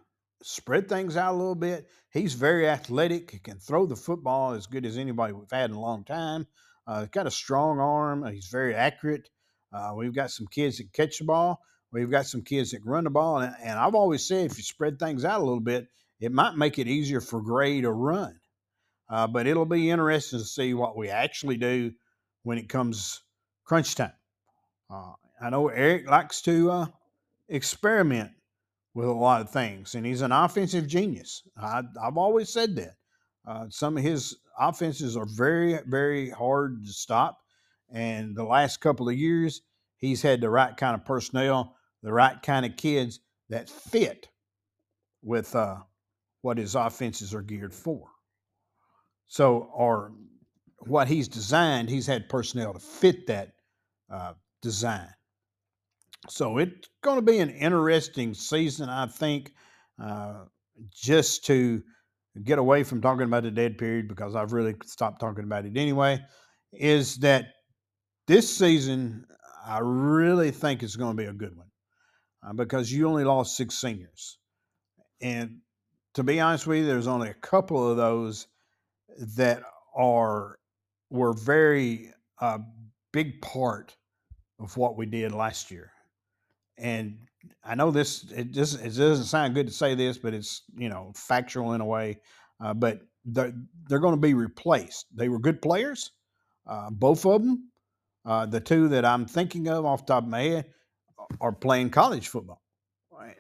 spread 0.46 0.88
things 0.88 1.18
out 1.18 1.34
a 1.34 1.38
little 1.38 1.56
bit. 1.56 1.88
He's 2.12 2.36
very 2.36 2.70
athletic. 2.70 3.32
He 3.32 3.40
can 3.40 3.58
throw 3.58 3.88
the 3.88 3.96
football 3.96 4.54
as 4.54 4.68
good 4.68 4.86
as 4.86 4.98
anybody 4.98 5.34
we've 5.34 5.50
had 5.52 5.72
in 5.72 5.76
a 5.76 5.82
long 5.82 6.04
time. 6.04 6.46
Uh, 6.86 7.02
he's 7.02 7.10
got 7.10 7.26
a 7.26 7.32
strong 7.32 7.80
arm. 7.80 8.24
He's 8.32 8.50
very 8.52 8.76
accurate. 8.76 9.28
Uh, 9.74 9.94
we've 9.96 10.14
got 10.14 10.30
some 10.30 10.46
kids 10.46 10.78
that 10.78 10.94
catch 10.94 11.18
the 11.18 11.26
ball. 11.26 11.60
We've 11.92 12.12
got 12.12 12.28
some 12.28 12.44
kids 12.44 12.72
that 12.72 12.86
run 12.86 13.06
the 13.06 13.10
ball. 13.10 13.40
And, 13.40 13.56
and 13.60 13.80
I've 13.80 13.96
always 13.96 14.28
said 14.28 14.46
if 14.46 14.58
you 14.58 14.64
spread 14.64 15.00
things 15.00 15.26
out 15.26 15.42
a 15.42 15.44
little 15.44 15.60
bit, 15.60 15.88
it 16.20 16.32
might 16.32 16.56
make 16.56 16.78
it 16.78 16.88
easier 16.88 17.22
for 17.22 17.42
Gray 17.42 17.82
to 17.82 17.92
run. 17.92 18.40
Uh, 19.10 19.26
but 19.26 19.48
it'll 19.48 19.66
be 19.66 19.90
interesting 19.90 20.40
to 20.40 20.46
see 20.46 20.76
what 20.76 20.96
we 20.96 21.10
actually 21.10 21.58
do 21.58 21.92
when 22.44 22.60
it 22.60 22.70
comes 22.70 23.22
crunch 23.66 23.96
time. 23.96 24.14
Uh, 24.94 25.14
I 25.42 25.50
know 25.50 25.70
Eric 25.70 26.08
likes 26.08 26.42
to 26.44 26.72
uh, 26.72 26.86
experiment 27.50 28.32
with 28.95 29.08
a 29.08 29.13
lot 29.13 29.41
of 29.41 29.49
things, 29.51 29.93
and 29.93 30.05
he's 30.05 30.21
an 30.21 30.31
offensive 30.31 30.88
genius. 30.88 31.43
I, 31.62 31.84
have 32.01 32.17
always 32.17 32.49
said 32.49 32.77
that. 32.77 32.95
Uh, 33.45 33.65
some 33.69 33.97
of 33.97 34.03
his 34.03 34.38
offenses 34.58 35.15
are 35.15 35.27
very, 35.27 35.77
very 35.86 36.29
hard 36.31 36.86
to 36.86 36.91
stop, 36.91 37.38
and 37.93 38.36
the 38.36 38.45
last 38.45 38.77
couple 38.77 39.10
of 39.10 39.15
years, 39.15 39.62
he's 39.97 40.21
had 40.21 40.41
the 40.41 40.49
right 40.49 40.75
kind 40.75 40.95
of 40.95 41.05
personnel, 41.05 41.75
the 42.01 42.12
right 42.12 42.41
kind 42.41 42.65
of 42.65 42.77
kids 42.77 43.19
that 43.49 43.69
fit 43.69 44.29
with 45.21 45.53
uh, 45.55 45.75
what 46.41 46.58
his 46.58 46.73
offenses 46.73 47.34
are 47.34 47.41
geared 47.41 47.73
for. 47.73 48.08
So, 49.27 49.69
or 49.73 50.13
what 50.79 51.10
he's 51.10 51.27
designed, 51.27 51.89
he's 51.89 52.08
had 52.08 52.29
personnel 52.29 52.73
to 52.73 52.79
fit 52.79 53.27
that 53.27 53.55
uh, 54.10 54.34
design. 54.62 55.10
So 56.30 56.58
it's 56.58 56.90
going 57.02 57.18
to 57.18 57.22
be 57.22 57.40
an 57.40 57.50
interesting 57.50 58.34
season, 58.34 58.90
I 58.90 59.08
think, 59.08 59.54
uh, 60.02 60.46
just 60.94 61.46
to 61.46 61.84
get 62.44 62.60
away 62.60 62.84
from 62.84 63.02
talking 63.02 63.24
about 63.24 63.44
the 63.44 63.52
dead 63.52 63.78
period 63.78 64.08
because 64.08 64.36
I've 64.36 64.52
really 64.52 64.76
stopped 64.86 65.20
talking 65.20 65.44
about 65.44 65.66
it 65.66 65.78
anyway. 65.78 66.20
Is 66.74 67.18
that 67.18 67.48
this 68.28 68.54
season, 68.56 69.26
I 69.66 69.80
really 69.82 70.52
think 70.52 70.84
it's 70.84 70.96
going 70.96 71.16
to 71.16 71.24
be 71.24 71.30
a 71.30 71.34
good 71.34 71.56
one 71.56 71.68
uh, 72.46 72.54
because 72.54 72.92
you 72.92 73.08
only 73.08 73.24
lost 73.24 73.56
six 73.56 73.76
seniors. 73.76 74.38
And 75.22 75.60
to 76.16 76.24
be 76.24 76.40
honest 76.40 76.68
with 76.68 76.80
you, 76.80 76.86
there's 76.86 77.08
only 77.08 77.30
a 77.30 77.36
couple 77.36 77.90
of 77.90 77.98
those 77.98 78.48
that 79.38 79.62
are 79.96 80.58
were 81.10 81.34
very 81.34 82.12
uh, 82.42 82.58
big 83.14 83.42
part 83.42 83.96
of 84.60 84.76
what 84.76 84.98
we 84.98 85.06
did 85.06 85.32
last 85.32 85.72
year 85.72 85.92
and 86.78 87.18
I 87.64 87.76
know 87.76 87.92
this 87.92 88.32
it 88.32 88.52
just 88.52 88.80
it 88.80 88.96
doesn't 88.96 89.26
sound 89.26 89.56
good 89.56 89.68
to 89.68 89.74
say 89.74 89.96
this, 89.96 90.18
but 90.18 90.34
it's 90.34 90.64
you 90.78 90.90
know 90.90 91.12
factual 91.16 91.74
in 91.74 91.82
a 91.82 91.86
way. 91.86 92.20
Uh, 92.60 92.74
but 92.74 93.02
they're 93.26 93.54
they're 93.88 94.00
going 94.00 94.16
to 94.16 94.22
be 94.22 94.34
replaced. 94.34 95.08
They 95.14 95.30
were 95.30 95.40
good 95.40 95.62
players, 95.62 96.12
uh, 96.68 96.90
both 96.90 97.26
of 97.26 97.44
them. 97.44 97.70
Uh, 98.26 98.46
the 98.46 98.60
two 98.60 98.88
that 98.90 99.06
I'm 99.06 99.26
thinking 99.26 99.68
of 99.68 99.86
off 99.86 100.06
the 100.06 100.14
top 100.14 100.24
of 100.24 100.30
my 100.30 100.42
head 100.42 100.66
are 101.42 101.52
playing 101.52 101.90
college 101.92 102.28
football, 102.28 102.62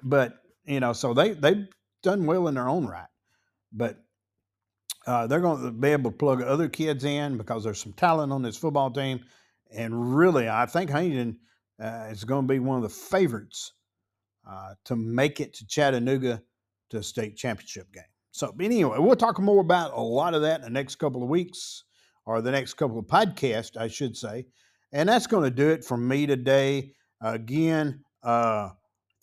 but 0.03 0.41
you 0.65 0.79
know, 0.79 0.93
so 0.93 1.13
they 1.13 1.31
they've 1.31 1.67
done 2.03 2.25
well 2.25 2.47
in 2.47 2.55
their 2.55 2.69
own 2.69 2.85
right. 2.85 3.07
But 3.71 3.97
uh, 5.07 5.27
they're 5.27 5.39
going 5.39 5.63
to 5.63 5.71
be 5.71 5.89
able 5.89 6.11
to 6.11 6.17
plug 6.17 6.41
other 6.41 6.67
kids 6.67 7.03
in 7.03 7.37
because 7.37 7.63
there's 7.63 7.81
some 7.81 7.93
talent 7.93 8.31
on 8.31 8.41
this 8.41 8.57
football 8.57 8.89
team, 8.91 9.23
and 9.71 10.15
really, 10.15 10.49
I 10.49 10.65
think 10.65 10.89
Huntington 10.89 11.39
uh, 11.81 12.07
is 12.09 12.23
going 12.23 12.47
to 12.47 12.53
be 12.53 12.59
one 12.59 12.77
of 12.77 12.83
the 12.83 12.89
favorites 12.89 13.73
uh, 14.49 14.73
to 14.85 14.95
make 14.95 15.39
it 15.39 15.53
to 15.55 15.67
Chattanooga 15.67 16.41
to 16.89 17.03
state 17.03 17.35
championship 17.35 17.91
game. 17.93 18.03
So, 18.31 18.53
anyway, 18.59 18.97
we'll 18.99 19.15
talk 19.15 19.39
more 19.39 19.61
about 19.61 19.93
a 19.93 20.01
lot 20.01 20.33
of 20.33 20.41
that 20.41 20.59
in 20.59 20.65
the 20.65 20.69
next 20.69 20.95
couple 20.95 21.23
of 21.23 21.29
weeks 21.29 21.83
or 22.25 22.41
the 22.41 22.51
next 22.51 22.73
couple 22.73 22.99
of 22.99 23.05
podcasts, 23.05 23.77
I 23.77 23.87
should 23.87 24.17
say. 24.17 24.45
And 24.91 25.07
that's 25.07 25.27
going 25.27 25.43
to 25.43 25.55
do 25.55 25.69
it 25.69 25.83
for 25.83 25.97
me 25.97 26.25
today. 26.25 26.91
Again, 27.21 28.03
uh, 28.23 28.69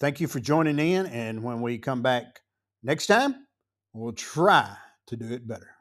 thank 0.00 0.20
you 0.20 0.28
for 0.28 0.40
joining 0.40 0.78
in. 0.78 1.06
And 1.06 1.42
when 1.42 1.60
we 1.60 1.78
come 1.78 2.02
back 2.02 2.40
next 2.82 3.06
time, 3.06 3.46
we'll 3.92 4.12
try 4.12 4.74
to 5.08 5.16
do 5.16 5.32
it 5.32 5.46
better. 5.46 5.71